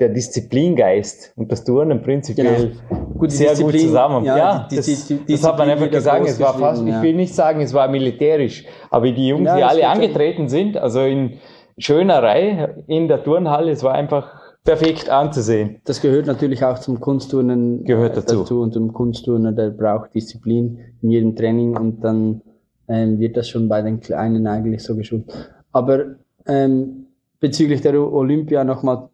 der 0.00 0.08
Disziplingeist 0.08 1.32
und 1.36 1.52
das 1.52 1.62
Turnen 1.64 2.02
prinzipiell 2.02 2.72
Gut, 3.18 3.30
die 3.30 3.36
sehr 3.36 3.50
gut 3.54 3.74
Disziplin- 3.74 3.86
zusammen. 3.86 4.24
ja, 4.24 4.36
Ja, 4.38 4.68
die- 4.70 4.76
das, 4.76 4.86
die- 5.06 5.14
die 5.26 5.32
das 5.34 5.46
hat 5.46 5.58
man 5.58 5.68
einfach 5.70 5.90
gesagt. 5.90 6.26
Es 6.26 6.40
war 6.40 6.54
fast, 6.58 6.80
geschrieben, 6.80 6.88
ich 6.88 6.94
ja. 6.94 7.02
will 7.02 7.14
nicht 7.14 7.34
sagen, 7.34 7.60
es 7.60 7.74
war 7.74 7.88
militärisch, 7.88 8.64
aber 8.90 9.10
die 9.12 9.28
Jungs, 9.28 9.46
Ja, 9.46 9.56
die 9.56 9.62
alle 9.64 9.88
angetreten 9.88 10.48
sind, 10.48 10.76
also 10.76 11.00
in 11.02 11.34
schöner 11.78 12.22
Reihe 12.22 12.82
in 12.86 13.08
der 13.08 13.22
Turnhalle, 13.22 13.70
es 13.72 13.82
war 13.82 13.92
einfach 13.94 14.40
perfekt 14.64 15.08
anzusehen. 15.10 15.80
Das 15.84 16.00
gehört 16.00 16.26
natürlich 16.26 16.64
auch 16.64 16.78
zum 16.78 17.00
Kunstturnen 17.00 17.84
Gehört 17.84 18.16
äh, 18.16 18.22
dazu. 18.22 18.60
Und 18.60 18.72
zum 18.74 18.92
Kunstturner, 18.92 19.52
der 19.52 19.70
braucht 19.70 20.14
Disziplin 20.14 20.78
in 21.02 21.10
jedem 21.10 21.36
Training 21.36 21.76
und 21.76 22.02
dann 22.04 22.42
ähm, 22.88 23.18
wird 23.20 23.36
das 23.36 23.48
schon 23.48 23.68
bei 23.68 23.82
den 23.82 24.00
Kleinen 24.00 24.46
eigentlich 24.46 24.82
so 24.82 24.96
geschult. 24.96 25.24
Aber 25.72 26.16
ähm, 26.46 27.06
bezüglich 27.38 27.80
der 27.82 27.94
Olympia 27.94 28.64
nochmal 28.64 29.08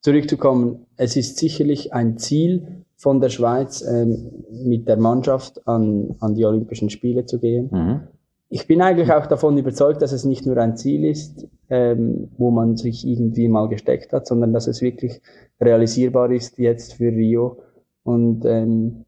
zurückzukommen, 0.00 0.86
es 0.96 1.16
ist 1.16 1.38
sicherlich 1.38 1.92
ein 1.92 2.18
Ziel 2.18 2.84
von 2.96 3.20
der 3.20 3.30
Schweiz, 3.30 3.82
ähm, 3.82 4.44
mit 4.50 4.86
der 4.88 4.96
Mannschaft 4.98 5.66
an, 5.66 6.16
an 6.20 6.34
die 6.34 6.44
Olympischen 6.44 6.90
Spiele 6.90 7.24
zu 7.24 7.38
gehen. 7.38 7.68
Mhm. 7.72 8.00
Ich 8.48 8.66
bin 8.66 8.82
eigentlich 8.82 9.12
auch 9.12 9.26
davon 9.26 9.56
überzeugt, 9.56 10.02
dass 10.02 10.12
es 10.12 10.24
nicht 10.24 10.44
nur 10.44 10.56
ein 10.58 10.76
Ziel 10.76 11.04
ist, 11.04 11.46
ähm, 11.70 12.30
wo 12.36 12.50
man 12.50 12.76
sich 12.76 13.06
irgendwie 13.06 13.48
mal 13.48 13.68
gesteckt 13.68 14.12
hat, 14.12 14.26
sondern 14.26 14.52
dass 14.52 14.66
es 14.66 14.82
wirklich 14.82 15.20
realisierbar 15.60 16.30
ist 16.32 16.58
jetzt 16.58 16.94
für 16.94 17.10
Rio. 17.12 17.62
Und 18.02 18.44
ähm, 18.44 19.04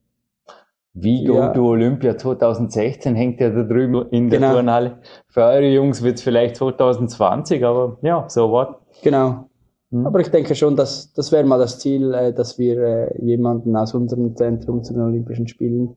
Wie 0.95 1.25
Ja. 1.25 1.49
To 1.49 1.71
Olympia 1.71 2.17
2016 2.17 3.15
hängt 3.15 3.41
ja 3.41 3.49
da 3.51 3.63
drüben 3.63 4.07
in 4.11 4.29
der 4.31 4.39
Genau. 4.41 4.53
Turnhalle. 4.53 4.99
Für 5.29 5.43
eure 5.45 5.69
Jungs 5.69 6.03
wird 6.03 6.19
es 6.19 6.23
vielleicht 6.23 6.57
2020, 6.57 7.65
aber 7.65 7.99
ja, 8.03 8.27
so 8.29 8.51
what. 8.51 8.77
genau. 9.03 9.49
Mhm. 9.93 10.07
Aber 10.07 10.21
ich 10.21 10.31
denke 10.31 10.55
schon, 10.55 10.75
dass 10.75 11.13
das 11.13 11.31
wäre 11.31 11.45
mal 11.45 11.59
das 11.59 11.79
Ziel, 11.79 12.13
äh, 12.15 12.33
dass 12.33 12.59
wir 12.59 12.79
äh, 12.79 13.25
jemanden 13.25 13.77
aus 13.77 13.95
unserem 13.95 14.35
Zentrum 14.35 14.83
zu 14.83 14.95
den 14.95 15.03
Olympischen 15.03 15.47
Spielen 15.47 15.97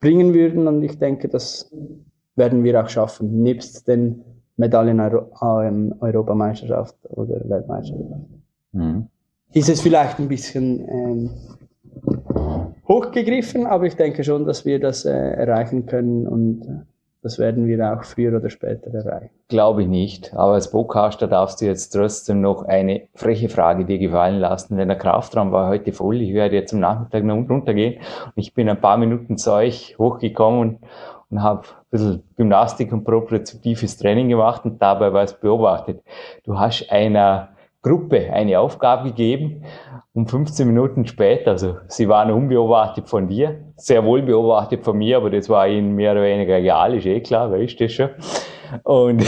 bringen 0.00 0.34
würden. 0.34 0.66
Und 0.66 0.82
ich 0.82 0.98
denke, 0.98 1.28
das 1.28 1.70
werden 2.34 2.64
wir 2.64 2.82
auch 2.82 2.88
schaffen, 2.88 3.42
nebst 3.42 3.86
den 3.86 4.24
Medaillen 4.56 5.00
Euro 5.00 5.62
ähm, 5.62 5.94
Europameisterschaft 6.00 6.96
oder 7.10 7.48
Weltmeisterschaft. 7.48 8.24
Mhm. 8.72 9.06
ist 9.52 9.68
es 9.68 9.80
vielleicht 9.80 10.18
ein 10.18 10.28
bisschen 10.28 10.86
ähm, 10.88 11.30
hochgegriffen, 12.88 13.66
aber 13.66 13.84
ich 13.86 13.96
denke 13.96 14.24
schon, 14.24 14.44
dass 14.44 14.64
wir 14.64 14.80
das 14.80 15.04
äh, 15.04 15.12
erreichen 15.12 15.86
können 15.86 16.26
und 16.26 16.86
das 17.26 17.40
werden 17.40 17.66
wir 17.66 17.92
auch 17.92 18.04
früher 18.04 18.38
oder 18.38 18.50
später 18.50 18.94
erreichen. 18.94 19.30
Glaube 19.48 19.82
ich 19.82 19.88
nicht. 19.88 20.32
Aber 20.34 20.52
als 20.52 20.70
Podcaster 20.70 21.26
darfst 21.26 21.60
du 21.60 21.64
jetzt 21.64 21.88
trotzdem 21.88 22.40
noch 22.40 22.62
eine 22.66 23.08
freche 23.16 23.48
Frage 23.48 23.84
dir 23.84 23.98
gefallen 23.98 24.38
lassen, 24.38 24.76
denn 24.76 24.86
der 24.86 24.96
Kraftraum 24.96 25.50
war 25.50 25.68
heute 25.68 25.92
voll. 25.92 26.22
Ich 26.22 26.32
werde 26.34 26.54
jetzt 26.54 26.72
am 26.72 26.78
Nachmittag 26.78 27.24
noch 27.24 27.34
runtergehen 27.34 27.94
und 28.26 28.32
ich 28.36 28.54
bin 28.54 28.68
ein 28.68 28.80
paar 28.80 28.96
Minuten 28.96 29.38
zu 29.38 29.52
euch 29.52 29.96
hochgekommen 29.98 30.78
und, 31.30 31.40
habe 31.40 31.62
ein 31.62 31.90
bisschen 31.90 32.22
Gymnastik 32.36 32.92
und 32.92 33.02
propriozeptives 33.02 33.96
Training 33.96 34.28
gemacht 34.28 34.64
und 34.64 34.80
dabei 34.80 35.12
was 35.12 35.40
beobachtet. 35.40 36.04
Du 36.44 36.60
hast 36.60 36.88
einer 36.92 37.55
Gruppe 37.86 38.32
eine 38.32 38.58
Aufgabe 38.58 39.10
gegeben 39.10 39.62
um 40.16 40.26
15 40.26 40.66
Minuten 40.66 41.06
später, 41.06 41.50
also 41.50 41.76
sie 41.88 42.08
waren 42.08 42.30
unbeobachtet 42.30 43.06
von 43.06 43.28
dir, 43.28 43.60
sehr 43.76 44.02
wohl 44.02 44.22
beobachtet 44.22 44.82
von 44.82 44.96
mir, 44.96 45.18
aber 45.18 45.28
das 45.28 45.50
war 45.50 45.68
ihnen 45.68 45.94
mehr 45.94 46.12
oder 46.12 46.22
weniger 46.22 46.56
egal, 46.56 46.96
ist 46.96 47.04
eh 47.04 47.20
klar, 47.20 47.52
weißt 47.52 47.78
du 47.78 47.88
schon. 47.90 48.08
Und 48.82 49.22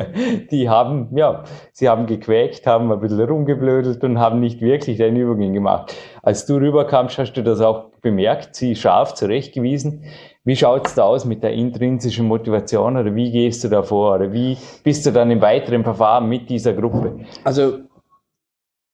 die 0.50 0.68
haben, 0.68 1.08
ja, 1.16 1.44
sie 1.72 1.88
haben 1.88 2.04
gequäkt, 2.04 2.66
haben 2.66 2.92
ein 2.92 3.00
bisschen 3.00 3.22
rumgeblödelt 3.22 4.04
und 4.04 4.20
haben 4.20 4.40
nicht 4.40 4.60
wirklich 4.60 4.98
deine 4.98 5.18
Übungen 5.18 5.54
gemacht. 5.54 5.94
Als 6.22 6.44
du 6.44 6.56
rüberkamst, 6.56 7.16
hast 7.16 7.32
du 7.32 7.42
das 7.42 7.62
auch 7.62 7.86
bemerkt, 8.02 8.54
sie 8.54 8.76
scharf 8.76 9.14
zurechtgewiesen. 9.14 10.04
Wie 10.44 10.56
schaut's 10.56 10.94
da 10.94 11.04
aus 11.04 11.24
mit 11.24 11.42
der 11.42 11.54
intrinsischen 11.54 12.28
Motivation 12.28 12.98
oder 12.98 13.14
wie 13.14 13.32
gehst 13.32 13.64
du 13.64 13.68
da 13.68 13.82
vor 13.82 14.16
oder 14.16 14.30
wie 14.30 14.58
bist 14.82 15.06
du 15.06 15.10
dann 15.10 15.30
im 15.30 15.40
weiteren 15.40 15.84
Verfahren 15.84 16.28
mit 16.28 16.50
dieser 16.50 16.74
Gruppe? 16.74 17.20
Also 17.44 17.78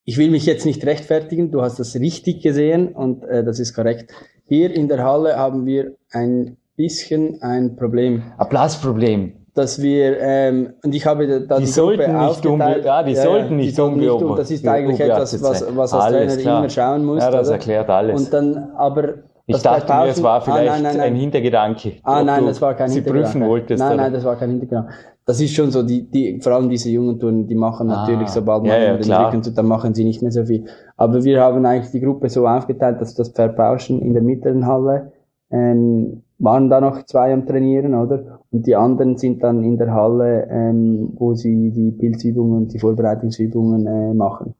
ich 0.03 0.17
will 0.17 0.31
mich 0.31 0.45
jetzt 0.45 0.65
nicht 0.65 0.85
rechtfertigen, 0.85 1.51
du 1.51 1.61
hast 1.61 1.79
das 1.79 1.95
richtig 1.95 2.41
gesehen 2.41 2.89
und 2.89 3.23
äh, 3.23 3.43
das 3.43 3.59
ist 3.59 3.73
korrekt. 3.73 4.11
Hier 4.45 4.73
in 4.73 4.87
der 4.87 5.03
Halle 5.03 5.37
haben 5.37 5.65
wir 5.65 5.95
ein 6.11 6.57
bisschen 6.75 7.41
ein 7.41 7.75
Problem. 7.75 8.23
Ein 8.37 8.49
Platzproblem. 8.49 9.33
Dass 9.53 9.81
wir, 9.81 10.17
ähm, 10.21 10.73
und 10.81 10.95
ich 10.95 11.05
habe 11.05 11.45
da 11.45 11.57
die, 11.57 11.65
die 11.65 11.71
sollten 11.71 12.03
Gruppe 12.03 12.17
nicht 12.17 12.29
aufgeteilt. 12.29 12.85
Ja, 12.85 13.03
die 13.03 13.11
ja, 13.11 13.21
sollten 13.21 13.55
nicht 13.57 13.77
die 13.77 13.81
unbeobachtet 13.81 14.39
Das 14.39 14.51
ist 14.51 14.67
eigentlich 14.67 14.99
etwas, 14.99 15.43
was, 15.43 15.75
was 15.75 15.93
als 15.93 16.13
Trainer 16.13 16.37
klar. 16.37 16.59
immer 16.59 16.69
schauen 16.69 17.05
muss. 17.05 17.19
Ja, 17.19 17.31
das 17.31 17.47
oder? 17.47 17.57
erklärt 17.57 17.89
alles. 17.89 18.21
Und 18.21 18.33
dann, 18.33 18.71
aber 18.77 19.15
ich 19.55 19.61
das 19.61 19.85
dachte 19.85 19.93
mir, 19.93 20.11
es 20.11 20.21
war 20.23 20.41
vielleicht 20.41 20.69
ah, 20.69 20.73
nein, 20.73 20.83
nein, 20.83 20.97
nein. 20.97 21.13
ein 21.13 21.15
Hintergedanke. 21.15 21.93
Ah, 22.03 22.23
nein, 22.23 22.45
das 22.45 22.61
war 22.61 22.73
kein 22.73 22.89
Sie 22.89 22.95
Hintergedanke. 22.95 23.31
prüfen 23.31 23.49
wolltest. 23.49 23.79
Nein, 23.79 23.97
nein, 23.97 24.13
das 24.13 24.23
war 24.23 24.35
kein 24.35 24.49
Hintergedanke 24.49 24.93
das 25.25 25.39
ist 25.39 25.53
schon 25.53 25.71
so, 25.71 25.83
die, 25.83 26.09
die, 26.09 26.39
vor 26.41 26.53
allem 26.53 26.69
diese 26.69 26.89
jungen 26.89 27.19
Touren, 27.19 27.47
die 27.47 27.55
machen 27.55 27.89
ah, 27.89 28.01
natürlich, 28.01 28.29
sobald 28.29 28.63
man 28.63 28.71
ja, 28.71 28.79
ja, 28.79 28.95
entwickelt, 28.95 29.57
dann 29.57 29.67
machen 29.67 29.93
sie 29.93 30.03
nicht 30.03 30.21
mehr 30.21 30.31
so 30.31 30.45
viel. 30.45 30.65
Aber 30.97 31.23
wir 31.23 31.41
haben 31.41 31.65
eigentlich 31.65 31.91
die 31.91 32.01
Gruppe 32.01 32.29
so 32.29 32.47
aufgeteilt, 32.47 32.99
dass 32.99 33.13
das 33.13 33.29
Verpauschen 33.29 34.01
in 34.01 34.13
der 34.13 34.23
mittleren 34.23 34.65
Halle, 34.65 35.11
ähm, 35.51 36.23
waren 36.39 36.69
da 36.69 36.81
noch 36.81 37.03
zwei 37.05 37.33
am 37.33 37.45
Trainieren, 37.45 37.93
oder? 37.93 38.39
Und 38.51 38.65
die 38.65 38.75
anderen 38.75 39.17
sind 39.17 39.43
dann 39.43 39.63
in 39.63 39.77
der 39.77 39.93
Halle, 39.93 40.47
ähm, 40.49 41.13
wo 41.15 41.35
sie 41.35 41.71
die 41.71 41.91
Pilzübungen 41.91 42.57
und 42.57 42.73
die 42.73 42.79
Vorbereitungsübungen 42.79 43.85
äh, 43.85 44.13
machen. 44.15 44.55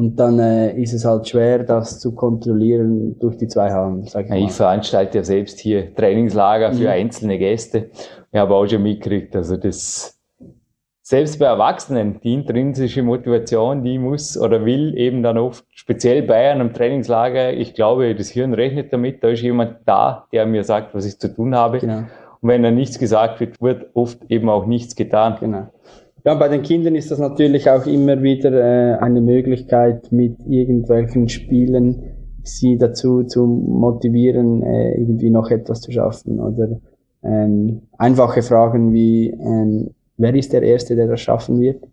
Und 0.00 0.16
dann 0.16 0.38
äh, 0.38 0.80
ist 0.80 0.94
es 0.94 1.04
halt 1.04 1.28
schwer, 1.28 1.58
das 1.58 2.00
zu 2.00 2.14
kontrollieren 2.14 3.18
durch 3.18 3.36
die 3.36 3.48
zwei 3.48 3.70
Hallen. 3.70 4.06
Sag 4.06 4.24
ich, 4.24 4.30
ja, 4.30 4.36
ich 4.36 4.50
veranstalte 4.50 5.18
ja 5.18 5.24
selbst 5.24 5.60
hier 5.60 5.94
Trainingslager 5.94 6.72
für 6.72 6.84
mhm. 6.84 6.88
einzelne 6.88 7.36
Gäste. 7.36 7.90
Ich 8.32 8.38
habe 8.38 8.54
auch 8.54 8.66
schon 8.66 8.82
mitgekriegt, 8.82 9.36
also 9.36 9.58
das 9.58 10.18
selbst 11.02 11.38
bei 11.38 11.44
Erwachsenen, 11.44 12.18
die 12.22 12.32
intrinsische 12.32 13.02
Motivation, 13.02 13.84
die 13.84 13.98
muss 13.98 14.38
oder 14.38 14.64
will 14.64 14.96
eben 14.96 15.22
dann 15.22 15.36
oft, 15.36 15.66
speziell 15.68 16.22
bei 16.22 16.50
einem 16.50 16.72
Trainingslager, 16.72 17.52
ich 17.52 17.74
glaube, 17.74 18.14
das 18.14 18.30
Hirn 18.30 18.54
rechnet 18.54 18.94
damit, 18.94 19.22
da 19.22 19.28
ist 19.28 19.42
jemand 19.42 19.80
da, 19.84 20.28
der 20.32 20.46
mir 20.46 20.64
sagt, 20.64 20.94
was 20.94 21.04
ich 21.04 21.18
zu 21.18 21.28
tun 21.28 21.54
habe. 21.54 21.78
Genau. 21.78 22.04
Und 22.40 22.48
wenn 22.48 22.62
dann 22.62 22.74
nichts 22.74 22.98
gesagt 22.98 23.38
wird, 23.40 23.60
wird 23.60 23.90
oft 23.92 24.18
eben 24.30 24.48
auch 24.48 24.64
nichts 24.64 24.96
getan. 24.96 25.36
Genau. 25.40 25.68
Ja, 26.24 26.34
bei 26.34 26.48
den 26.48 26.62
Kindern 26.62 26.94
ist 26.94 27.10
das 27.10 27.18
natürlich 27.18 27.70
auch 27.70 27.86
immer 27.86 28.22
wieder 28.22 28.52
äh, 28.52 28.98
eine 28.98 29.20
Möglichkeit, 29.20 30.12
mit 30.12 30.36
irgendwelchen 30.46 31.28
Spielen 31.28 32.02
sie 32.42 32.76
dazu 32.76 33.24
zu 33.24 33.46
motivieren, 33.46 34.62
äh, 34.62 34.98
irgendwie 34.98 35.30
noch 35.30 35.50
etwas 35.50 35.80
zu 35.80 35.92
schaffen. 35.92 36.40
Oder 36.40 36.80
ähm, 37.22 37.82
einfache 37.96 38.42
Fragen 38.42 38.92
wie, 38.92 39.30
ähm, 39.30 39.90
wer 40.16 40.34
ist 40.34 40.52
der 40.52 40.62
Erste, 40.62 40.96
der 40.96 41.06
das 41.06 41.20
schaffen 41.20 41.60
wird? 41.60 41.84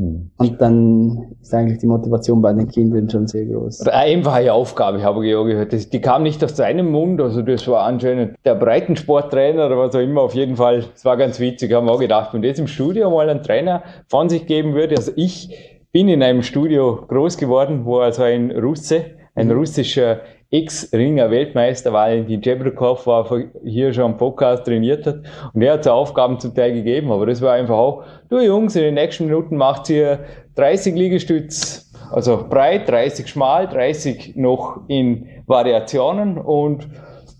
Mhm. 0.00 0.30
Und 0.36 0.60
dann 0.60 1.34
ist 1.40 1.54
eigentlich 1.54 1.78
die 1.78 1.86
Motivation 1.86 2.40
bei 2.40 2.52
den 2.52 2.68
Kindern 2.68 3.08
schon 3.10 3.26
sehr 3.26 3.44
groß. 3.44 3.86
Einfache 3.88 4.52
Aufgabe, 4.52 4.98
ich 4.98 5.04
habe 5.04 5.20
gehört. 5.20 5.92
Die 5.92 6.00
kam 6.00 6.22
nicht 6.22 6.42
aus 6.42 6.56
seinem 6.56 6.90
Mund, 6.90 7.20
also 7.20 7.42
das 7.42 7.66
war 7.68 7.84
anscheinend 7.84 8.36
der 8.44 8.54
Breitensporttrainer 8.54 9.66
oder 9.66 9.78
was 9.78 9.94
auch 9.94 10.00
immer. 10.00 10.22
Auf 10.22 10.34
jeden 10.34 10.56
Fall, 10.56 10.84
es 10.94 11.04
war 11.04 11.16
ganz 11.16 11.38
witzig, 11.38 11.72
haben 11.72 11.86
wir 11.86 11.92
auch 11.92 12.00
gedacht, 12.00 12.32
wenn 12.32 12.42
das 12.42 12.58
im 12.58 12.66
Studio 12.66 13.10
mal 13.10 13.28
ein 13.28 13.42
Trainer 13.42 13.82
von 14.08 14.28
sich 14.28 14.46
geben 14.46 14.74
würde. 14.74 14.96
Also 14.96 15.12
ich 15.16 15.78
bin 15.92 16.08
in 16.08 16.22
einem 16.22 16.42
Studio 16.42 17.04
groß 17.08 17.36
geworden, 17.36 17.84
wo 17.84 17.98
also 17.98 18.22
ein 18.22 18.50
Russe, 18.50 19.04
ein 19.34 19.48
mhm. 19.48 19.58
russischer 19.58 20.20
Ex-Ringer 20.52 21.30
Weltmeister 21.30 21.92
Valentin 21.92 22.42
Jebrikov 22.42 23.06
war 23.06 23.28
hier 23.64 23.92
schon 23.92 24.04
am 24.04 24.16
Podcast 24.16 24.64
trainiert 24.64 25.06
hat. 25.06 25.20
Und 25.52 25.62
er 25.62 25.74
hat 25.74 25.84
so 25.84 25.92
Aufgaben 25.92 26.40
zum 26.40 26.54
Teil 26.54 26.72
gegeben, 26.72 27.12
aber 27.12 27.26
das 27.26 27.40
war 27.40 27.52
einfach 27.52 27.76
auch, 27.76 28.04
du 28.28 28.40
Jungs, 28.40 28.74
in 28.74 28.82
den 28.82 28.94
nächsten 28.94 29.26
Minuten 29.26 29.56
macht 29.56 29.88
ihr 29.90 30.20
30 30.56 30.96
Liegestütz, 30.96 31.92
also 32.10 32.46
breit, 32.48 32.88
30 32.88 33.28
schmal, 33.28 33.68
30 33.68 34.34
noch 34.34 34.80
in 34.88 35.28
Variationen. 35.46 36.36
Und 36.36 36.88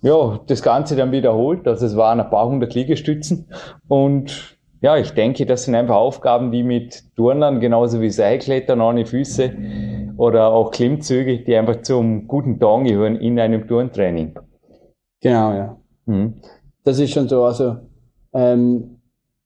ja, 0.03 0.39
das 0.47 0.63
Ganze 0.63 0.95
dann 0.95 1.11
wiederholt, 1.11 1.67
also 1.67 1.87
es 1.87 1.97
waren 1.97 2.21
ein 2.21 2.31
paar 2.31 2.47
hundert 2.47 2.75
Liegestützen. 2.75 3.49
Und 3.89 4.57
ja, 4.81 4.97
ich 4.97 5.11
denke, 5.13 5.47
das 5.47 5.65
sind 5.65 5.75
einfach 5.75 5.97
Aufgaben, 5.97 6.51
die 6.51 6.63
mit 6.63 7.15
Turnern 7.17 7.61
genauso 7.61 8.01
wie 8.01 8.11
Seilklettern 8.11 8.81
ohne 8.81 9.05
Füße 9.05 9.53
oder 10.17 10.53
auch 10.53 10.71
Klimmzüge, 10.71 11.39
die 11.45 11.57
einfach 11.57 11.83
zum 11.83 12.27
guten 12.27 12.59
Ton 12.59 12.85
gehören 12.85 13.17
in 13.17 13.39
einem 13.39 13.67
Turntraining. 13.67 14.35
Genau, 15.21 15.53
ja. 15.53 15.77
Mhm. 16.07 16.35
Das 16.85 16.99
ist 16.99 17.11
schon 17.11 17.29
so. 17.29 17.45
Also 17.45 17.77
ähm, 18.33 18.97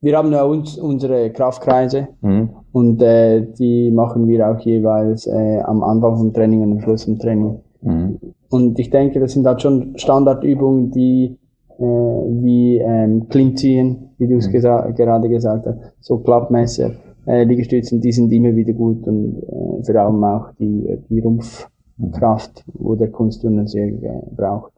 wir 0.01 0.17
haben 0.17 0.33
ja 0.33 0.45
uns 0.45 0.79
unsere 0.79 1.31
Kraftkreise 1.31 2.09
mhm. 2.21 2.51
und 2.73 3.03
äh, 3.03 3.41
die 3.59 3.91
machen 3.91 4.29
wir 4.29 4.49
auch 4.49 4.61
jeweils 4.61 5.27
äh, 5.27 5.61
am 5.63 5.83
Anfang 5.83 6.17
vom 6.17 6.33
Training 6.33 6.63
und 6.63 6.73
am 6.73 6.81
Schluss 6.81 7.05
vom 7.05 7.19
Training. 7.19 7.61
Mhm. 7.81 8.21
Und 8.51 8.79
ich 8.79 8.91
denke, 8.91 9.19
das 9.19 9.33
sind 9.33 9.47
halt 9.47 9.63
schon 9.63 9.99
Standardübungen, 9.99 10.91
die 10.91 11.39
wie 11.79 12.79
ähm, 12.79 13.29
Klimmziehen, 13.29 14.11
wie 14.19 14.29
du 14.29 14.37
es 14.37 14.49
mhm. 14.49 14.53
gesa 14.53 14.91
gerade 14.91 15.29
gesagt 15.29 15.67
hast, 15.67 15.79
so 16.01 16.19
Klappmesser 16.19 16.93
äh, 17.27 17.45
Liegestützen, 17.45 18.01
die 18.01 18.13
sind 18.13 18.33
immer 18.33 18.55
wieder 18.55 18.73
gut 18.73 19.07
und 19.07 19.43
äh, 19.43 19.85
vor 19.85 19.97
allem 19.97 20.25
auch 20.25 20.53
die, 20.59 20.99
die 21.09 21.21
Rumpfkraft, 21.21 22.65
wo 22.75 22.95
der 22.95 23.11
Kunstturner 23.11 23.67
sehr 23.67 23.89
äh, 23.89 24.23
braucht. 24.37 24.73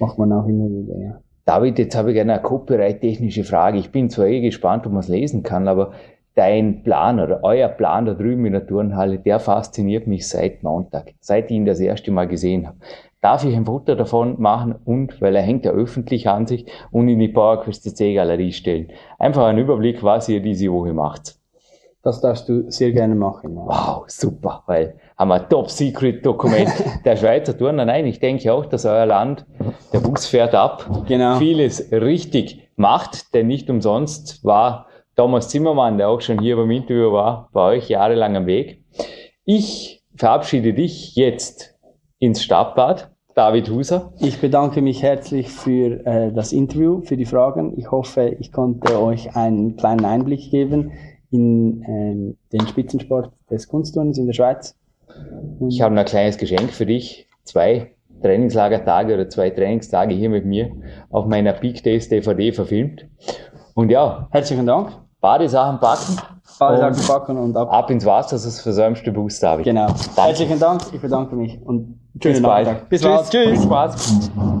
Macht 0.00 0.18
man 0.18 0.32
auch 0.32 0.46
immer 0.46 0.68
wieder, 0.68 0.98
ja. 0.98 1.20
David, 1.44 1.78
jetzt 1.78 1.96
habe 1.96 2.12
ich 2.12 2.20
eine 2.20 2.40
copyright-technische 2.42 3.42
Frage. 3.42 3.78
Ich 3.78 3.90
bin 3.90 4.10
zwar 4.10 4.26
eh 4.26 4.40
gespannt, 4.40 4.86
ob 4.86 4.92
man 4.92 5.00
es 5.00 5.08
lesen 5.08 5.42
kann, 5.42 5.66
aber 5.66 5.92
dein 6.38 6.84
Plan 6.84 7.18
oder 7.18 7.40
euer 7.42 7.68
Plan 7.68 8.06
da 8.06 8.14
drüben 8.14 8.46
in 8.46 8.52
der 8.52 8.66
Turnhalle, 8.66 9.18
der 9.18 9.40
fasziniert 9.40 10.06
mich 10.06 10.28
seit 10.28 10.62
Montag, 10.62 11.14
seit 11.18 11.50
ich 11.50 11.56
ihn 11.56 11.66
das 11.66 11.80
erste 11.80 12.12
Mal 12.12 12.28
gesehen 12.28 12.68
habe. 12.68 12.76
Darf 13.20 13.44
ich 13.44 13.56
ein 13.56 13.66
Foto 13.66 13.96
davon 13.96 14.40
machen 14.40 14.76
und, 14.84 15.20
weil 15.20 15.34
er 15.34 15.42
hängt 15.42 15.64
ja 15.64 15.72
öffentlich 15.72 16.28
an 16.28 16.46
sich, 16.46 16.66
und 16.92 17.08
in 17.08 17.18
die 17.18 17.26
PowerQuest 17.26 17.82
CC 17.82 18.14
Galerie 18.14 18.52
stellen. 18.52 18.92
Einfach 19.18 19.46
einen 19.46 19.58
Überblick, 19.58 20.04
was 20.04 20.28
ihr 20.28 20.40
diese 20.40 20.70
Woche 20.70 20.92
macht. 20.92 21.34
Das 22.04 22.20
darfst 22.20 22.48
du 22.48 22.70
sehr 22.70 22.92
gerne 22.92 23.16
machen. 23.16 23.56
Ja. 23.56 23.66
Wow, 23.66 24.04
super, 24.06 24.62
weil 24.66 24.94
haben 25.16 25.28
wir 25.28 25.42
ein 25.42 25.48
Top-Secret-Dokument 25.48 26.70
der 27.04 27.16
Schweizer 27.16 27.58
Turner. 27.58 27.84
Nein, 27.84 28.06
ich 28.06 28.20
denke 28.20 28.52
auch, 28.52 28.66
dass 28.66 28.86
euer 28.86 29.06
Land, 29.06 29.44
der 29.92 29.98
Bus 29.98 30.26
fährt 30.26 30.54
ab, 30.54 30.88
genau. 31.08 31.38
vieles 31.38 31.90
richtig 31.90 32.68
macht, 32.76 33.34
denn 33.34 33.48
nicht 33.48 33.68
umsonst 33.68 34.44
war 34.44 34.87
Thomas 35.18 35.48
Zimmermann, 35.48 35.98
der 35.98 36.10
auch 36.10 36.20
schon 36.20 36.40
hier 36.40 36.54
beim 36.54 36.70
Interview 36.70 37.10
war, 37.10 37.48
bei 37.52 37.72
euch 37.72 37.88
jahrelang 37.88 38.36
am 38.36 38.46
Weg. 38.46 38.84
Ich 39.44 40.04
verabschiede 40.14 40.72
dich 40.72 41.16
jetzt 41.16 41.76
ins 42.20 42.40
Stadtbad. 42.40 43.10
David 43.34 43.68
Huser. 43.68 44.12
Ich 44.20 44.40
bedanke 44.40 44.80
mich 44.80 45.02
herzlich 45.02 45.48
für 45.48 46.06
äh, 46.06 46.32
das 46.32 46.52
Interview, 46.52 47.00
für 47.02 47.16
die 47.16 47.24
Fragen. 47.24 47.76
Ich 47.76 47.90
hoffe, 47.90 48.36
ich 48.38 48.52
konnte 48.52 49.02
euch 49.02 49.34
einen 49.34 49.76
kleinen 49.76 50.04
Einblick 50.04 50.52
geben 50.52 50.92
in 51.32 51.82
ähm, 51.88 52.36
den 52.52 52.68
Spitzensport 52.68 53.32
des 53.50 53.66
Kunstturns 53.66 54.18
in 54.18 54.26
der 54.26 54.34
Schweiz. 54.34 54.76
Und 55.58 55.72
ich 55.72 55.82
habe 55.82 55.98
ein 55.98 56.04
kleines 56.04 56.38
Geschenk 56.38 56.70
für 56.70 56.86
dich. 56.86 57.26
Zwei 57.42 57.90
Trainingslagertage 58.22 59.14
oder 59.14 59.28
zwei 59.28 59.50
Trainingstage 59.50 60.14
hier 60.14 60.30
mit 60.30 60.44
mir 60.44 60.70
auf 61.10 61.26
meiner 61.26 61.54
Peak 61.54 61.82
Days 61.82 62.08
DVD 62.08 62.52
verfilmt. 62.52 63.08
Und 63.74 63.90
ja. 63.90 64.28
Herzlichen 64.30 64.66
Dank. 64.66 65.07
Badesachen 65.20 65.80
packen. 65.80 66.16
Badesachen 66.58 67.06
packen 67.06 67.38
und 67.38 67.56
ab. 67.56 67.72
Ab 67.72 67.90
ins 67.90 68.04
Wasser, 68.04 68.38
sonst 68.38 68.60
versäumst 68.60 69.06
du 69.06 69.12
Boost, 69.12 69.42
David. 69.42 69.64
Genau. 69.64 69.86
Danke. 69.86 70.22
Herzlichen 70.22 70.58
Dank. 70.58 70.82
Ich 70.92 71.00
bedanke 71.00 71.34
mich 71.34 71.60
und 71.62 71.98
Bis 72.14 72.40
bald. 72.40 72.88
Bis 72.88 73.02
bald. 73.02 73.28
Tschüss. 73.30 73.50
Tschüss. 73.50 73.62
Spaß. 73.64 74.60